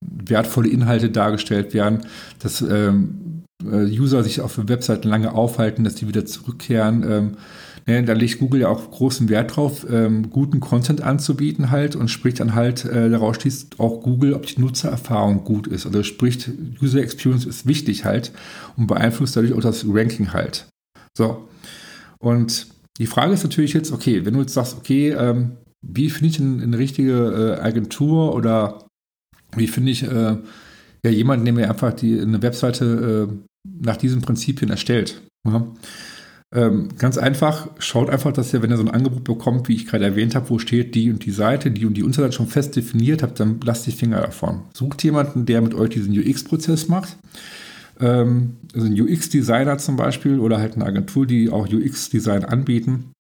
wertvolle 0.02 0.70
Inhalte 0.70 1.10
dargestellt 1.10 1.74
werden, 1.74 2.06
dass 2.40 2.62
ähm, 2.62 3.44
äh, 3.64 3.86
User 3.86 4.24
sich 4.24 4.42
auf 4.42 4.58
Webseiten 4.68 5.08
lange 5.08 5.34
aufhalten, 5.34 5.84
dass 5.84 5.96
die 5.96 6.08
wieder 6.08 6.26
zurückkehren. 6.26 7.04
Ähm, 7.10 7.38
ne, 7.86 8.04
da 8.04 8.14
legt 8.14 8.40
Google 8.40 8.62
ja 8.62 8.70
auch 8.70 8.92
großen 8.92 9.30
Wert 9.30 9.56
drauf, 9.56 9.86
ähm, 9.90 10.30
guten 10.30 10.60
Content 10.60 11.02
anzubieten 11.02 11.72
halt 11.72 11.96
und 11.96 12.10
spricht 12.10 12.40
dann 12.40 12.56
halt, 12.56 12.86
äh, 12.86 13.10
daraus 13.10 13.38
schließt 13.38 13.80
auch 13.80 14.02
Google, 14.02 14.34
ob 14.34 14.46
die 14.46 14.60
Nutzererfahrung 14.60 15.44
gut 15.44 15.68
ist. 15.68 15.86
Also 15.86 16.04
spricht, 16.04 16.50
User 16.82 17.00
Experience 17.00 17.46
ist 17.46 17.66
wichtig 17.66 18.06
halt 18.06 18.32
und 18.78 18.88
beeinflusst 18.88 19.36
dadurch 19.36 19.54
auch 19.54 19.62
das 19.62 19.86
Ranking 19.88 20.34
halt. 20.34 20.68
So. 21.18 21.48
Und 22.20 22.68
die 22.98 23.08
Frage 23.08 23.34
ist 23.34 23.44
natürlich 23.44 23.74
jetzt, 23.74 23.92
okay, 23.92 24.26
wenn 24.26 24.34
du 24.34 24.42
jetzt 24.42 24.54
sagst, 24.54 24.78
okay, 24.78 25.12
ähm, 25.12 25.58
wie 25.82 26.10
finde 26.10 26.30
ich 26.30 26.40
eine, 26.40 26.64
eine 26.64 26.78
richtige 26.78 27.58
äh, 27.60 27.62
Agentur 27.62 28.34
oder 28.34 28.86
wie 29.56 29.68
finde 29.68 29.92
ich 29.92 30.04
äh, 30.04 30.38
ja, 31.04 31.12
jemanden, 31.12 31.46
der 31.46 31.54
mir 31.54 31.70
einfach 31.70 31.94
die, 31.94 32.20
eine 32.20 32.42
Webseite 32.42 33.30
äh, 33.30 33.34
nach 33.82 33.98
diesen 33.98 34.22
Prinzipien 34.22 34.72
erstellt? 34.72 35.22
Ja? 35.46 35.68
Ähm, 36.54 36.90
ganz 36.98 37.18
einfach, 37.18 37.68
schaut 37.80 38.10
einfach, 38.10 38.32
dass 38.32 38.54
ihr, 38.54 38.62
wenn 38.62 38.72
ihr 38.72 38.78
so 38.78 38.84
ein 38.84 38.92
Angebot 38.92 39.24
bekommt, 39.26 39.68
wie 39.68 39.76
ich 39.76 39.88
gerade 39.88 40.06
erwähnt 40.06 40.36
habe, 40.36 40.50
wo 40.50 40.58
steht 40.58 40.96
die 40.96 41.12
und 41.12 41.26
die 41.26 41.32
Seite, 41.32 41.70
die 41.70 41.86
und 41.86 41.96
die 41.96 42.04
Unterseite 42.04 42.34
schon 42.34 42.48
fest 42.48 42.76
definiert 42.76 43.24
habt, 43.24 43.40
dann 43.40 43.60
lasst 43.64 43.86
die 43.88 43.92
Finger 43.92 44.22
davon. 44.22 44.62
Sucht 44.74 45.04
jemanden, 45.04 45.46
der 45.46 45.62
mit 45.62 45.74
euch 45.74 45.90
diesen 45.90 46.18
UX-Prozess 46.18 46.88
macht. 46.88 47.18
Ähm, 48.00 48.58
also 48.74 48.88
ein 48.88 49.00
UX-Designer 49.00 49.78
zum 49.78 49.96
Beispiel 49.96 50.40
oder 50.40 50.60
halt 50.60 50.76
eine 50.76 50.86
Agentur, 50.86 51.26
die 51.26 51.50
auch 51.50 51.68
UX-Design 51.68 52.46
anbieten. 52.46 53.12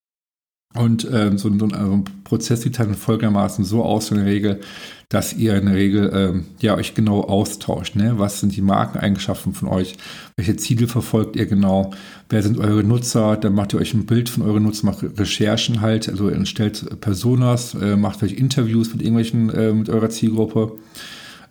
Und 0.75 1.08
ähm, 1.12 1.38
so, 1.38 1.50
so, 1.58 1.67
ein 1.67 2.03
Prozess 2.25 2.62
sieht 2.62 2.77
dann 2.77 2.96
folgendermaßen 2.96 3.63
so 3.63 3.84
aus 3.84 4.12
in 4.12 4.17
der 4.17 4.25
Regel, 4.25 4.60
dass 5.08 5.34
ihr 5.34 5.55
in 5.55 5.67
der 5.67 5.75
Regel 5.75 6.12
ähm, 6.13 6.46
ja, 6.60 6.75
euch 6.75 6.94
genau 6.94 7.22
austauscht. 7.22 7.96
Ne? 7.96 8.15
Was 8.17 8.41
sind 8.41 8.55
die 8.58 8.62
Markeneigenschaften 8.62 9.53
von 9.53 9.70
euch? 9.70 9.96
Welche 10.36 10.58
Ziele 10.58 10.89
verfolgt 10.89 11.38
ihr 11.38 11.46
genau? 11.46 11.94
Wer 12.27 12.44
sind 12.44 12.58
eure 12.58 12.84
Nutzer? 12.84 13.38
Dann 13.38 13.55
macht 13.55 13.74
ihr 13.74 13.79
euch 13.79 13.94
ein 13.94 14.05
Bild 14.05 14.27
von 14.27 14.44
euren 14.44 14.63
Nutzern, 14.63 14.88
macht 14.88 15.05
Recherchen 15.17 15.79
halt, 15.79 16.10
also 16.10 16.29
ihr 16.29 16.46
stellt 16.46 17.00
Personas, 17.00 17.74
äh, 17.75 17.96
macht 17.96 18.22
euch 18.22 18.34
Interviews 18.34 18.91
mit 18.91 19.01
irgendwelchen, 19.01 19.50
äh, 19.51 19.72
mit 19.72 19.88
eurer 19.89 20.10
Zielgruppe 20.10 20.74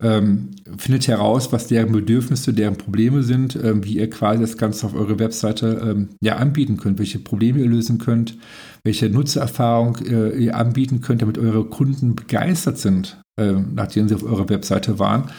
ähm, 0.02 0.50
findet 0.76 1.08
heraus, 1.08 1.52
was 1.52 1.66
deren 1.66 1.92
Bedürfnisse, 1.92 2.52
deren 2.52 2.76
Probleme 2.76 3.22
sind, 3.22 3.56
ähm, 3.56 3.84
wie 3.84 3.98
ihr 3.98 4.10
quasi 4.10 4.40
das 4.40 4.56
Ganze 4.56 4.86
auf 4.86 4.94
eure 4.94 5.18
Webseite 5.18 5.80
ähm, 5.84 6.08
ja, 6.20 6.36
anbieten 6.36 6.76
könnt, 6.76 6.98
welche 6.98 7.18
Probleme 7.18 7.60
ihr 7.60 7.68
lösen 7.68 7.98
könnt, 7.98 8.36
welche 8.82 9.08
Nutzererfahrung 9.08 9.98
äh, 10.06 10.30
ihr 10.36 10.56
anbieten 10.56 11.00
könnt, 11.00 11.22
damit 11.22 11.38
eure 11.38 11.64
Kunden 11.64 12.14
begeistert 12.14 12.78
sind, 12.78 13.20
äh, 13.36 13.52
nachdem 13.52 14.08
sie 14.08 14.14
auf 14.14 14.24
eurer 14.24 14.48
Webseite 14.48 14.98
waren. 14.98 15.30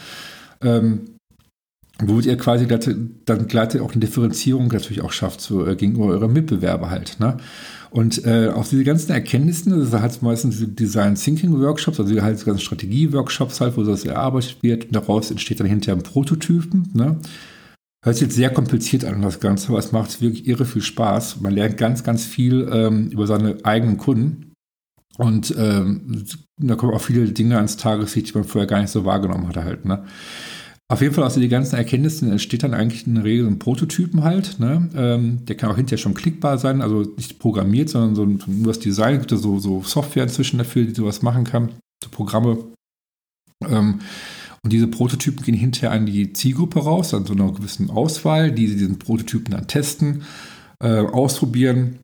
Ähm, 0.62 1.15
womit 2.02 2.26
ihr 2.26 2.36
quasi 2.36 2.66
dann 2.66 3.48
gleichzeitig 3.48 3.80
auch 3.80 3.92
eine 3.92 4.00
Differenzierung 4.00 4.68
natürlich 4.68 5.02
auch 5.02 5.12
schafft 5.12 5.40
so, 5.40 5.66
äh, 5.66 5.76
gegenüber 5.76 6.06
eurer 6.06 6.28
Mitbewerber 6.28 6.90
halt. 6.90 7.18
Ne? 7.20 7.38
Und 7.90 8.24
äh, 8.26 8.48
auf 8.48 8.68
diese 8.68 8.84
ganzen 8.84 9.12
Erkenntnisse, 9.12 9.70
das 9.70 9.88
ist 9.88 9.92
halt 9.94 10.22
meistens 10.22 10.62
Design 10.74 11.14
Thinking 11.14 11.58
Workshops, 11.58 11.98
also 11.98 12.20
halt 12.20 12.44
ganzen 12.44 12.60
Strategie-Workshops 12.60 13.60
halt, 13.60 13.76
wo 13.76 13.82
das 13.82 14.04
erarbeitet 14.04 14.58
wird. 14.62 14.86
Und 14.86 14.96
daraus 14.96 15.30
entsteht 15.30 15.60
dann 15.60 15.66
hinterher 15.66 15.96
ein 15.96 16.02
Prototypen. 16.02 16.90
Ne? 16.92 17.16
Hört 18.04 18.16
sich 18.16 18.26
jetzt 18.26 18.36
sehr 18.36 18.50
kompliziert 18.50 19.04
an, 19.04 19.22
das 19.22 19.40
Ganze, 19.40 19.68
aber 19.68 19.78
es 19.78 19.92
macht 19.92 20.20
wirklich 20.20 20.46
irre 20.46 20.66
viel 20.66 20.82
Spaß. 20.82 21.40
Man 21.40 21.54
lernt 21.54 21.78
ganz, 21.78 22.04
ganz 22.04 22.24
viel 22.26 22.68
ähm, 22.70 23.08
über 23.08 23.26
seine 23.26 23.56
eigenen 23.64 23.96
Kunden. 23.96 24.52
Und 25.16 25.54
ähm, 25.56 26.24
da 26.58 26.74
kommen 26.74 26.92
auch 26.92 27.00
viele 27.00 27.26
Dinge 27.30 27.56
ans 27.56 27.78
Tageslicht, 27.78 28.28
die 28.28 28.34
man 28.34 28.44
vorher 28.44 28.66
gar 28.66 28.80
nicht 28.80 28.90
so 28.90 29.06
wahrgenommen 29.06 29.48
hatte 29.48 29.64
halt. 29.64 29.86
Ne? 29.86 30.04
Auf 30.88 31.00
jeden 31.00 31.14
Fall 31.14 31.24
aus 31.24 31.34
den 31.34 31.48
ganzen 31.48 31.74
Erkenntnissen 31.74 32.30
entsteht 32.30 32.62
dann 32.62 32.72
eigentlich 32.72 33.08
in 33.08 33.16
der 33.16 33.24
Regel 33.24 33.48
ein 33.48 33.58
Prototypen 33.58 34.22
halt. 34.22 34.60
Ne? 34.60 34.88
Ähm, 34.94 35.44
der 35.44 35.56
kann 35.56 35.70
auch 35.70 35.76
hinterher 35.76 35.98
schon 35.98 36.14
klickbar 36.14 36.58
sein, 36.58 36.80
also 36.80 37.02
nicht 37.16 37.40
programmiert, 37.40 37.88
sondern 37.88 38.14
so 38.14 38.24
nur 38.24 38.68
das 38.68 38.78
Design. 38.78 39.18
gibt 39.18 39.30
so, 39.30 39.58
so 39.58 39.82
Software 39.82 40.22
inzwischen 40.22 40.58
dafür, 40.58 40.84
die 40.84 40.94
sowas 40.94 41.22
machen 41.22 41.42
kann, 41.42 41.70
so 42.04 42.10
Programme. 42.10 42.58
Ähm, 43.64 44.00
und 44.62 44.72
diese 44.72 44.86
Prototypen 44.86 45.44
gehen 45.44 45.54
hinterher 45.54 45.90
an 45.90 46.06
die 46.06 46.32
Zielgruppe 46.32 46.78
raus, 46.78 47.14
an 47.14 47.26
so 47.26 47.32
einer 47.32 47.52
gewissen 47.52 47.90
Auswahl, 47.90 48.52
die 48.52 48.68
sie 48.68 48.76
diesen 48.76 48.98
Prototypen 48.98 49.52
dann 49.52 49.66
testen, 49.66 50.22
äh, 50.80 51.00
ausprobieren 51.00 51.98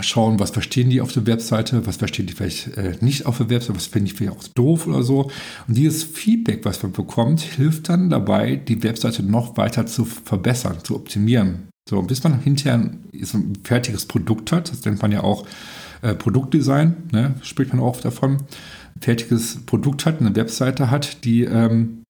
schauen, 0.00 0.40
was 0.40 0.50
verstehen 0.50 0.90
die 0.90 1.00
auf 1.00 1.12
der 1.12 1.26
Webseite, 1.26 1.86
was 1.86 1.96
verstehen 1.96 2.26
die 2.26 2.32
vielleicht 2.32 2.76
äh, 2.76 2.96
nicht 3.00 3.26
auf 3.26 3.38
der 3.38 3.50
Webseite, 3.50 3.76
was 3.76 3.86
finden 3.86 4.08
die 4.08 4.14
vielleicht 4.14 4.36
auch 4.36 4.48
doof 4.54 4.86
oder 4.86 5.02
so. 5.02 5.30
Und 5.68 5.76
dieses 5.76 6.04
Feedback, 6.04 6.64
was 6.64 6.82
man 6.82 6.92
bekommt, 6.92 7.40
hilft 7.40 7.88
dann 7.88 8.08
dabei, 8.08 8.56
die 8.56 8.82
Webseite 8.82 9.22
noch 9.22 9.56
weiter 9.56 9.86
zu 9.86 10.04
verbessern, 10.04 10.78
zu 10.82 10.96
optimieren. 10.96 11.68
So, 11.88 12.00
bis 12.02 12.22
man 12.22 12.40
hinterher 12.40 12.74
ein, 12.74 13.04
ein 13.12 13.58
fertiges 13.64 14.06
Produkt 14.06 14.52
hat, 14.52 14.70
das 14.70 14.84
nennt 14.84 15.02
man 15.02 15.12
ja 15.12 15.22
auch 15.22 15.46
äh, 16.00 16.14
Produktdesign, 16.14 17.08
ne, 17.12 17.34
spricht 17.42 17.72
man 17.72 17.82
auch 17.82 18.00
davon, 18.00 18.36
ein 18.96 19.00
fertiges 19.00 19.58
Produkt 19.66 20.06
hat, 20.06 20.20
eine 20.20 20.34
Webseite 20.34 20.90
hat, 20.90 21.24
die 21.24 21.42
ähm, 21.42 22.02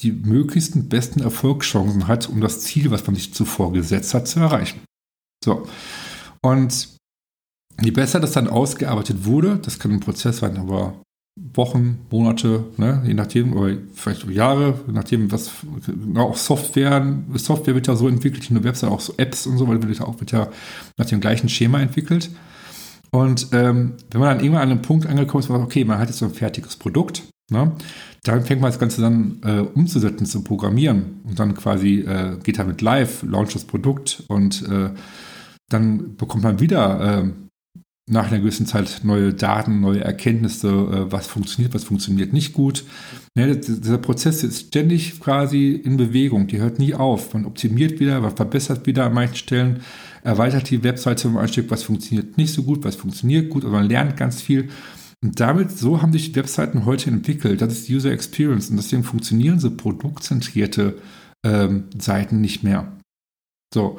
die 0.00 0.12
möglichsten 0.12 0.88
besten 0.88 1.20
Erfolgschancen 1.20 2.08
hat, 2.08 2.28
um 2.28 2.40
das 2.40 2.60
Ziel, 2.60 2.90
was 2.90 3.06
man 3.06 3.14
sich 3.14 3.34
zuvor 3.34 3.72
gesetzt 3.72 4.14
hat, 4.14 4.26
zu 4.26 4.40
erreichen. 4.40 4.80
So. 5.44 5.68
Und 6.40 6.97
je 7.80 7.90
besser 7.90 8.20
das 8.20 8.32
dann 8.32 8.48
ausgearbeitet 8.48 9.24
wurde, 9.24 9.58
das 9.62 9.78
kann 9.78 9.92
ein 9.92 10.00
Prozess 10.00 10.38
sein, 10.38 10.56
aber 10.56 10.94
Wochen, 11.54 12.00
Monate, 12.10 12.64
ne, 12.76 13.02
je 13.06 13.14
nachdem, 13.14 13.52
oder 13.56 13.76
vielleicht 13.94 14.28
Jahre, 14.28 14.74
je 14.86 14.92
nachdem, 14.92 15.30
was 15.30 15.52
auch 16.16 16.36
Software, 16.36 17.16
Software 17.34 17.74
wird 17.74 17.86
ja 17.86 17.94
so 17.94 18.08
entwickelt, 18.08 18.46
eine 18.50 18.64
Website, 18.64 18.90
auch 18.90 19.00
so 19.00 19.14
Apps 19.16 19.46
und 19.46 19.56
so, 19.58 19.68
weil 19.68 19.80
wird 19.82 19.98
ja 19.98 20.06
auch 20.06 20.18
wird 20.20 20.32
ja 20.32 20.48
nach 20.96 21.06
dem 21.06 21.20
gleichen 21.20 21.48
Schema 21.48 21.80
entwickelt. 21.80 22.30
Und 23.10 23.48
ähm, 23.52 23.94
wenn 24.10 24.20
man 24.20 24.30
dann 24.30 24.40
irgendwann 24.44 24.62
an 24.62 24.70
einem 24.70 24.82
Punkt 24.82 25.06
angekommen 25.06 25.42
ist, 25.42 25.50
okay, 25.50 25.84
man 25.84 25.98
hat 25.98 26.08
jetzt 26.08 26.18
so 26.18 26.26
ein 26.26 26.34
fertiges 26.34 26.76
Produkt, 26.76 27.22
ne, 27.50 27.72
dann 28.24 28.44
fängt 28.44 28.60
man 28.60 28.70
das 28.70 28.80
Ganze 28.80 29.00
dann 29.00 29.40
äh, 29.44 29.60
umzusetzen, 29.60 30.26
zu 30.26 30.42
programmieren 30.42 31.20
und 31.24 31.38
dann 31.38 31.54
quasi 31.54 32.00
äh, 32.00 32.36
geht 32.42 32.58
damit 32.58 32.82
live, 32.82 33.22
launcht 33.22 33.54
das 33.54 33.64
Produkt 33.64 34.24
und 34.28 34.68
äh, 34.68 34.90
dann 35.70 36.16
bekommt 36.16 36.44
man 36.44 36.60
wieder 36.60 37.22
äh, 37.22 37.32
nach 38.08 38.28
einer 38.28 38.40
gewissen 38.40 38.66
Zeit 38.66 39.00
neue 39.02 39.34
Daten, 39.34 39.80
neue 39.80 40.00
Erkenntnisse, 40.00 40.68
äh, 40.68 41.12
was 41.12 41.26
funktioniert, 41.26 41.74
was 41.74 41.84
funktioniert 41.84 42.32
nicht 42.32 42.52
gut. 42.52 42.84
Ne, 43.34 43.56
dieser 43.56 43.98
Prozess 43.98 44.42
ist 44.42 44.68
ständig 44.68 45.20
quasi 45.20 45.72
in 45.72 45.96
Bewegung, 45.96 46.46
die 46.46 46.58
hört 46.58 46.78
nie 46.78 46.94
auf. 46.94 47.34
Man 47.34 47.44
optimiert 47.44 48.00
wieder, 48.00 48.20
man 48.20 48.34
verbessert 48.34 48.86
wieder 48.86 49.06
an 49.06 49.14
manchen 49.14 49.36
Stellen, 49.36 49.80
erweitert 50.22 50.70
die 50.70 50.82
Webseite 50.82 51.28
um 51.28 51.36
ein 51.36 51.48
Stück, 51.48 51.70
was 51.70 51.82
funktioniert 51.82 52.36
nicht 52.38 52.52
so 52.52 52.62
gut, 52.62 52.84
was 52.84 52.96
funktioniert 52.96 53.50
gut, 53.50 53.64
aber 53.64 53.74
man 53.74 53.88
lernt 53.88 54.16
ganz 54.16 54.40
viel. 54.40 54.68
Und 55.22 55.40
damit, 55.40 55.72
so 55.72 56.00
haben 56.00 56.12
sich 56.12 56.34
Webseiten 56.36 56.84
heute 56.84 57.10
entwickelt. 57.10 57.60
Das 57.60 57.72
ist 57.72 57.90
User 57.90 58.12
Experience 58.12 58.70
und 58.70 58.76
deswegen 58.76 59.02
funktionieren 59.02 59.58
so 59.58 59.70
produktzentrierte 59.70 60.98
ähm, 61.44 61.84
Seiten 61.98 62.40
nicht 62.40 62.62
mehr. 62.62 62.92
So, 63.74 63.96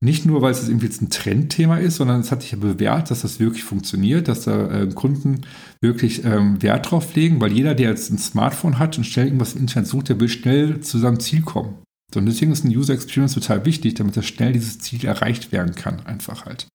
Nicht 0.00 0.26
nur, 0.26 0.42
weil 0.42 0.52
es 0.52 0.68
irgendwie 0.68 0.86
jetzt 0.86 1.00
ein 1.00 1.10
Trendthema 1.10 1.78
ist, 1.78 1.96
sondern 1.96 2.20
es 2.20 2.30
hat 2.30 2.42
sich 2.42 2.52
ja 2.52 2.58
bewährt, 2.58 3.10
dass 3.10 3.22
das 3.22 3.40
wirklich 3.40 3.64
funktioniert, 3.64 4.28
dass 4.28 4.42
da 4.42 4.82
äh, 4.82 4.86
Kunden 4.88 5.42
wirklich 5.80 6.24
ähm, 6.24 6.62
Wert 6.62 6.90
drauf 6.90 7.14
legen, 7.14 7.40
weil 7.40 7.52
jeder, 7.52 7.74
der 7.74 7.90
jetzt 7.90 8.10
ein 8.10 8.18
Smartphone 8.18 8.78
hat 8.78 8.98
und 8.98 9.04
schnell 9.04 9.26
irgendwas 9.26 9.54
im 9.54 9.62
Internet 9.62 9.88
sucht, 9.88 10.08
der 10.10 10.20
will 10.20 10.28
schnell 10.28 10.80
zu 10.80 10.98
seinem 10.98 11.20
Ziel 11.20 11.42
kommen. 11.42 11.76
So, 12.12 12.20
und 12.20 12.26
deswegen 12.26 12.52
ist 12.52 12.64
ein 12.64 12.76
User 12.76 12.94
Experience 12.94 13.34
total 13.34 13.64
wichtig, 13.64 13.94
damit 13.94 14.16
das 14.16 14.26
schnell 14.26 14.52
dieses 14.52 14.78
Ziel 14.78 15.04
erreicht 15.04 15.50
werden 15.50 15.74
kann, 15.74 16.06
einfach 16.06 16.44
halt. 16.46 16.68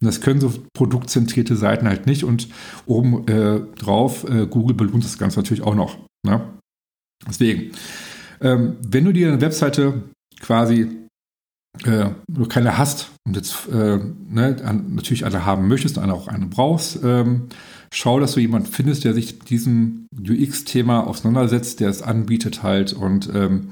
Und 0.00 0.06
das 0.06 0.20
können 0.20 0.40
so 0.40 0.52
produktzentrierte 0.72 1.56
Seiten 1.56 1.86
halt 1.86 2.06
nicht 2.06 2.24
und 2.24 2.48
oben 2.86 3.28
äh, 3.28 3.60
drauf, 3.76 4.24
äh, 4.28 4.46
Google 4.46 4.76
belohnt 4.76 5.04
das 5.04 5.18
Ganze 5.18 5.38
natürlich 5.38 5.62
auch 5.62 5.74
noch. 5.74 5.98
Ne? 6.26 6.40
Deswegen, 7.28 7.72
ähm, 8.40 8.76
wenn 8.80 9.04
du 9.04 9.12
dir 9.12 9.28
eine 9.28 9.40
Webseite 9.42 10.02
quasi 10.40 10.99
äh, 11.84 12.10
du 12.28 12.46
keine 12.46 12.76
hast 12.76 13.10
und 13.26 13.36
jetzt 13.36 13.68
äh, 13.68 13.98
ne, 14.28 14.56
an, 14.64 14.94
natürlich 14.94 15.24
alle 15.24 15.44
haben 15.44 15.68
möchtest 15.68 15.98
und 15.98 16.10
auch 16.10 16.28
eine 16.28 16.46
brauchst, 16.46 17.00
ähm, 17.02 17.48
schau, 17.92 18.20
dass 18.20 18.32
du 18.32 18.40
jemanden 18.40 18.70
findest, 18.70 19.04
der 19.04 19.14
sich 19.14 19.38
mit 19.38 19.50
diesem 19.50 20.06
UX-Thema 20.18 21.06
auseinandersetzt, 21.06 21.80
der 21.80 21.88
es 21.88 22.02
anbietet 22.02 22.62
halt 22.62 22.92
und 22.92 23.30
ähm, 23.34 23.68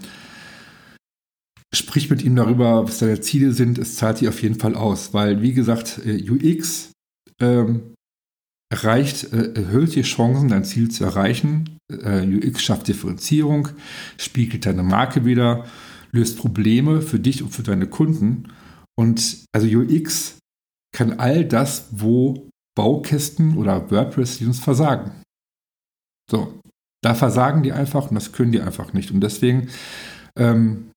sprich 1.74 2.08
mit 2.08 2.22
ihm 2.22 2.36
darüber, 2.36 2.84
was 2.84 2.98
deine 2.98 3.20
Ziele 3.20 3.52
sind. 3.52 3.78
Es 3.78 3.96
zahlt 3.96 4.18
sich 4.18 4.28
auf 4.28 4.42
jeden 4.42 4.58
Fall 4.58 4.74
aus, 4.74 5.12
weil, 5.12 5.42
wie 5.42 5.52
gesagt, 5.52 6.00
äh, 6.04 6.22
UX 6.30 6.92
ähm, 7.40 7.94
erreicht, 8.70 9.32
äh, 9.32 9.52
erhöht 9.54 9.94
die 9.94 10.02
Chancen, 10.02 10.48
dein 10.48 10.64
Ziel 10.64 10.90
zu 10.90 11.04
erreichen. 11.04 11.78
Äh, 11.90 12.26
UX 12.26 12.62
schafft 12.62 12.88
Differenzierung, 12.88 13.68
spiegelt 14.18 14.66
deine 14.66 14.82
Marke 14.82 15.24
wieder, 15.24 15.64
löst 16.12 16.38
Probleme 16.38 17.02
für 17.02 17.18
dich 17.18 17.42
und 17.42 17.50
für 17.50 17.62
deine 17.62 17.86
Kunden. 17.86 18.52
Und 18.98 19.44
also 19.52 19.66
UX 19.66 20.38
kann 20.94 21.18
all 21.18 21.44
das, 21.44 21.88
wo 21.90 22.48
Baukästen 22.76 23.56
oder 23.56 23.90
WordPress-Teams 23.90 24.60
versagen. 24.60 25.22
So, 26.30 26.60
da 27.02 27.14
versagen 27.14 27.62
die 27.62 27.72
einfach 27.72 28.08
und 28.08 28.14
das 28.14 28.32
können 28.32 28.52
die 28.52 28.60
einfach 28.60 28.92
nicht. 28.92 29.10
Und 29.10 29.20
deswegen 29.20 29.68
ähm, 30.38 30.90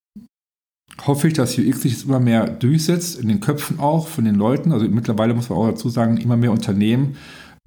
hoffe 1.05 1.27
ich, 1.27 1.33
dass 1.33 1.57
UX 1.57 1.81
sich 1.81 2.03
immer 2.03 2.19
mehr 2.19 2.47
durchsetzt, 2.47 3.19
in 3.19 3.27
den 3.27 3.39
Köpfen 3.39 3.79
auch 3.79 4.07
von 4.07 4.25
den 4.25 4.35
Leuten. 4.35 4.71
Also 4.71 4.87
mittlerweile 4.87 5.33
muss 5.33 5.49
man 5.49 5.57
auch 5.59 5.69
dazu 5.69 5.89
sagen, 5.89 6.17
immer 6.17 6.37
mehr 6.37 6.51
Unternehmen 6.51 7.17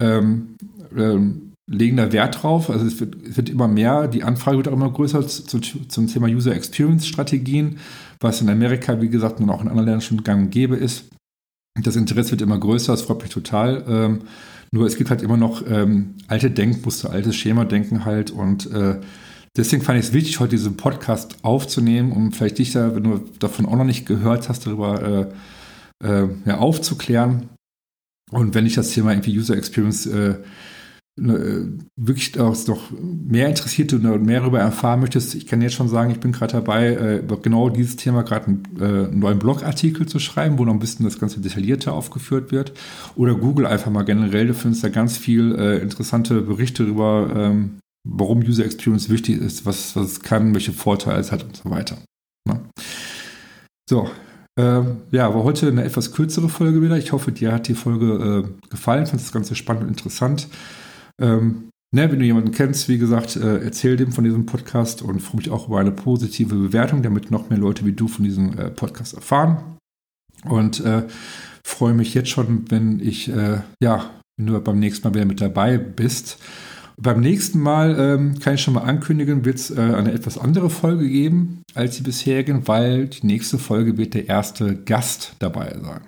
ähm, 0.01 0.55
ähm, 0.95 1.44
legen 1.67 1.97
da 1.97 2.11
Wert 2.11 2.43
drauf. 2.43 2.69
Also 2.69 2.85
es 2.85 2.99
wird, 2.99 3.15
es 3.27 3.37
wird, 3.37 3.49
immer 3.49 3.67
mehr, 3.67 4.07
die 4.07 4.23
Anfrage 4.23 4.57
wird 4.57 4.67
auch 4.67 4.73
immer 4.73 4.91
größer 4.91 5.27
zu, 5.27 5.59
zum 5.59 6.07
Thema 6.07 6.27
User 6.27 6.53
Experience 6.53 7.07
Strategien, 7.07 7.77
was 8.19 8.41
in 8.41 8.49
Amerika, 8.49 9.01
wie 9.01 9.09
gesagt, 9.09 9.39
und 9.39 9.49
auch 9.49 9.61
in 9.61 9.67
anderen 9.67 9.85
Ländern 9.85 10.01
schon 10.01 10.23
gang 10.23 10.43
und 10.43 10.51
gäbe 10.51 10.75
ist. 10.75 11.05
Das 11.81 11.95
Interesse 11.95 12.31
wird 12.31 12.41
immer 12.41 12.59
größer, 12.59 12.93
das 12.93 13.01
freut 13.01 13.21
mich 13.21 13.31
total. 13.31 13.83
Ähm, 13.87 14.21
nur 14.71 14.85
es 14.85 14.97
gibt 14.97 15.09
halt 15.09 15.21
immer 15.21 15.37
noch 15.37 15.63
ähm, 15.67 16.15
alte 16.27 16.51
Denkmuster, 16.51 17.11
altes 17.11 17.35
Schema-Denken 17.35 18.05
halt 18.05 18.31
und 18.31 18.71
äh, 18.71 18.99
Deswegen 19.57 19.83
fand 19.83 19.99
ich 19.99 20.07
es 20.07 20.13
wichtig, 20.13 20.39
heute 20.39 20.51
diesen 20.51 20.75
Podcast 20.75 21.37
aufzunehmen, 21.43 22.11
um 22.11 22.33
vielleicht 22.33 22.57
dich 22.57 22.73
da, 22.73 22.93
wenn 22.93 23.03
du 23.03 23.23
davon 23.39 23.65
auch 23.65 23.77
noch 23.77 23.85
nicht 23.85 24.05
gehört 24.05 24.49
hast, 24.49 24.65
darüber 24.65 25.31
äh, 26.01 26.05
äh, 26.05 26.27
ja, 26.45 26.57
aufzuklären. 26.57 27.49
Und 28.31 28.53
wenn 28.53 28.65
dich 28.65 28.75
das 28.75 28.91
Thema 28.91 29.11
irgendwie 29.11 29.37
User 29.37 29.55
Experience 29.55 30.07
äh, 30.07 30.35
wirklich 31.17 32.37
auch 32.39 32.67
noch 32.67 32.91
mehr 32.91 33.47
interessiert 33.47 33.93
und 33.93 34.25
mehr 34.25 34.41
darüber 34.41 34.59
erfahren 34.59 34.99
möchtest, 34.99 35.33
ich 35.33 35.47
kann 35.47 35.61
jetzt 35.61 35.75
schon 35.75 35.87
sagen, 35.87 36.11
ich 36.11 36.19
bin 36.19 36.33
gerade 36.33 36.53
dabei, 36.53 36.87
äh, 36.87 37.17
über 37.19 37.37
genau 37.37 37.69
dieses 37.69 37.95
Thema 37.95 38.23
gerade 38.23 38.47
einen, 38.47 38.63
äh, 38.79 38.83
einen, 38.83 39.19
neuen 39.19 39.39
Blogartikel 39.39 40.07
zu 40.07 40.19
schreiben, 40.19 40.57
wo 40.57 40.65
noch 40.65 40.73
ein 40.73 40.79
bisschen 40.79 41.05
das 41.05 41.17
Ganze 41.17 41.39
detaillierter 41.39 41.93
aufgeführt 41.93 42.51
wird. 42.51 42.73
Oder 43.15 43.35
Google 43.35 43.65
einfach 43.65 43.91
mal 43.91 44.03
generell, 44.03 44.47
du 44.47 44.53
findest 44.53 44.83
da 44.83 44.89
ganz 44.89 45.17
viel 45.17 45.55
äh, 45.55 45.77
interessante 45.77 46.41
Berichte 46.41 46.83
darüber, 46.83 47.31
ähm, 47.33 47.79
warum 48.05 48.39
User 48.39 48.65
Experience 48.65 49.09
wichtig 49.09 49.39
ist, 49.39 49.65
was, 49.65 49.95
was 49.95 50.05
es 50.05 50.19
kann, 50.19 50.53
welche 50.53 50.73
Vorteile 50.73 51.19
es 51.19 51.31
hat 51.31 51.45
und 51.45 51.55
so 51.55 51.69
weiter. 51.69 51.97
Ja. 52.45 52.59
So, 53.89 54.09
äh, 54.59 54.81
ja, 55.11 55.33
war 55.33 55.43
heute 55.43 55.69
eine 55.69 55.85
etwas 55.85 56.11
kürzere 56.11 56.49
Folge 56.49 56.81
wieder. 56.81 56.97
Ich 56.97 57.13
hoffe, 57.13 57.31
dir 57.31 57.53
hat 57.53 57.69
die 57.69 57.73
Folge 57.73 58.45
äh, 58.45 58.69
gefallen, 58.69 59.05
fand 59.05 59.21
das 59.21 59.31
Ganze 59.31 59.55
spannend 59.55 59.83
und 59.83 59.89
interessant. 59.89 60.49
Ähm, 61.21 61.69
ne, 61.93 62.11
wenn 62.11 62.19
du 62.19 62.25
jemanden 62.25 62.51
kennst, 62.51 62.89
wie 62.89 62.97
gesagt, 62.97 63.35
äh, 63.35 63.63
erzähl 63.63 63.97
dem 63.97 64.11
von 64.11 64.23
diesem 64.23 64.45
Podcast 64.45 65.01
und 65.01 65.19
freue 65.21 65.37
mich 65.37 65.49
auch 65.49 65.67
über 65.67 65.79
eine 65.79 65.91
positive 65.91 66.55
Bewertung, 66.55 67.03
damit 67.03 67.31
noch 67.31 67.49
mehr 67.49 67.59
Leute 67.59 67.85
wie 67.85 67.93
du 67.93 68.07
von 68.07 68.25
diesem 68.25 68.57
äh, 68.57 68.69
Podcast 68.69 69.13
erfahren. 69.13 69.77
Und 70.43 70.83
äh, 70.85 71.03
freue 71.65 71.93
mich 71.93 72.13
jetzt 72.13 72.29
schon, 72.29 72.69
wenn 72.69 72.99
ich, 72.99 73.29
äh, 73.29 73.61
ja, 73.81 74.11
wenn 74.37 74.47
du 74.47 74.59
beim 74.59 74.79
nächsten 74.79 75.07
Mal 75.07 75.15
wieder 75.15 75.25
mit 75.25 75.41
dabei 75.41 75.77
bist. 75.77 76.37
Beim 76.97 77.19
nächsten 77.19 77.59
Mal 77.59 77.97
ähm, 77.99 78.39
kann 78.39 78.55
ich 78.55 78.61
schon 78.61 78.75
mal 78.75 78.83
ankündigen, 78.83 79.43
wird 79.43 79.57
es 79.57 79.71
äh, 79.71 79.81
eine 79.81 80.13
etwas 80.13 80.37
andere 80.37 80.69
Folge 80.69 81.09
geben 81.09 81.61
als 81.73 81.97
die 81.97 82.03
bisherigen, 82.03 82.67
weil 82.67 83.07
die 83.07 83.25
nächste 83.25 83.57
Folge 83.57 83.97
wird 83.97 84.13
der 84.13 84.29
erste 84.29 84.75
Gast 84.75 85.35
dabei 85.39 85.77
sein. 85.81 86.01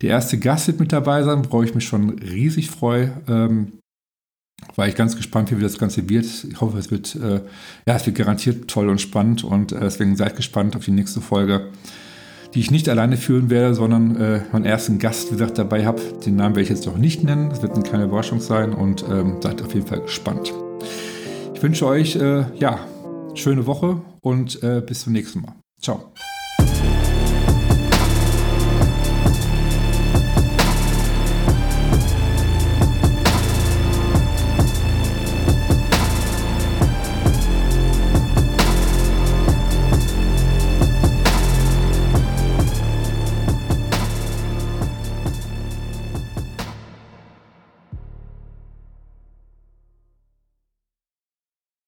Der 0.00 0.10
erste 0.10 0.38
Gast 0.38 0.68
wird 0.68 0.78
mit 0.78 0.92
dabei 0.92 1.24
sein, 1.24 1.44
worauf 1.44 1.64
ich 1.64 1.74
mich 1.74 1.84
schon 1.84 2.10
riesig 2.10 2.70
freue. 2.70 3.20
Ähm, 3.26 3.72
war 4.76 4.86
ich 4.86 4.94
ganz 4.94 5.16
gespannt, 5.16 5.50
wie 5.56 5.62
das 5.62 5.78
Ganze 5.78 6.08
wird. 6.08 6.26
Ich 6.44 6.60
hoffe, 6.60 6.78
es 6.78 6.90
wird, 6.90 7.14
äh, 7.16 7.40
ja, 7.86 7.96
es 7.96 8.06
wird 8.06 8.16
garantiert 8.16 8.68
toll 8.68 8.88
und 8.88 9.00
spannend 9.00 9.44
und 9.44 9.72
äh, 9.72 9.80
deswegen 9.80 10.16
seid 10.16 10.36
gespannt 10.36 10.76
auf 10.76 10.84
die 10.84 10.92
nächste 10.92 11.20
Folge 11.20 11.70
die 12.54 12.60
ich 12.60 12.70
nicht 12.70 12.88
alleine 12.88 13.16
führen 13.16 13.50
werde, 13.50 13.74
sondern 13.74 14.16
äh, 14.16 14.40
meinen 14.52 14.64
ersten 14.64 14.98
Gast, 14.98 15.28
wie 15.28 15.32
gesagt, 15.32 15.58
dabei 15.58 15.84
habe. 15.84 16.00
Den 16.24 16.36
Namen 16.36 16.54
werde 16.56 16.62
ich 16.62 16.70
jetzt 16.70 16.86
noch 16.86 16.96
nicht 16.96 17.22
nennen. 17.22 17.50
Das 17.50 17.62
wird 17.62 17.74
eine 17.74 17.82
kleine 17.82 18.04
Überraschung 18.04 18.40
sein 18.40 18.72
und 18.72 19.04
ähm, 19.08 19.36
seid 19.40 19.62
auf 19.62 19.74
jeden 19.74 19.86
Fall 19.86 20.00
gespannt. 20.00 20.52
Ich 21.54 21.62
wünsche 21.62 21.86
euch, 21.86 22.16
äh, 22.16 22.44
ja, 22.58 22.80
schöne 23.34 23.66
Woche 23.66 24.00
und 24.20 24.62
äh, 24.62 24.80
bis 24.84 25.02
zum 25.02 25.12
nächsten 25.12 25.42
Mal. 25.42 25.54
Ciao. 25.80 26.12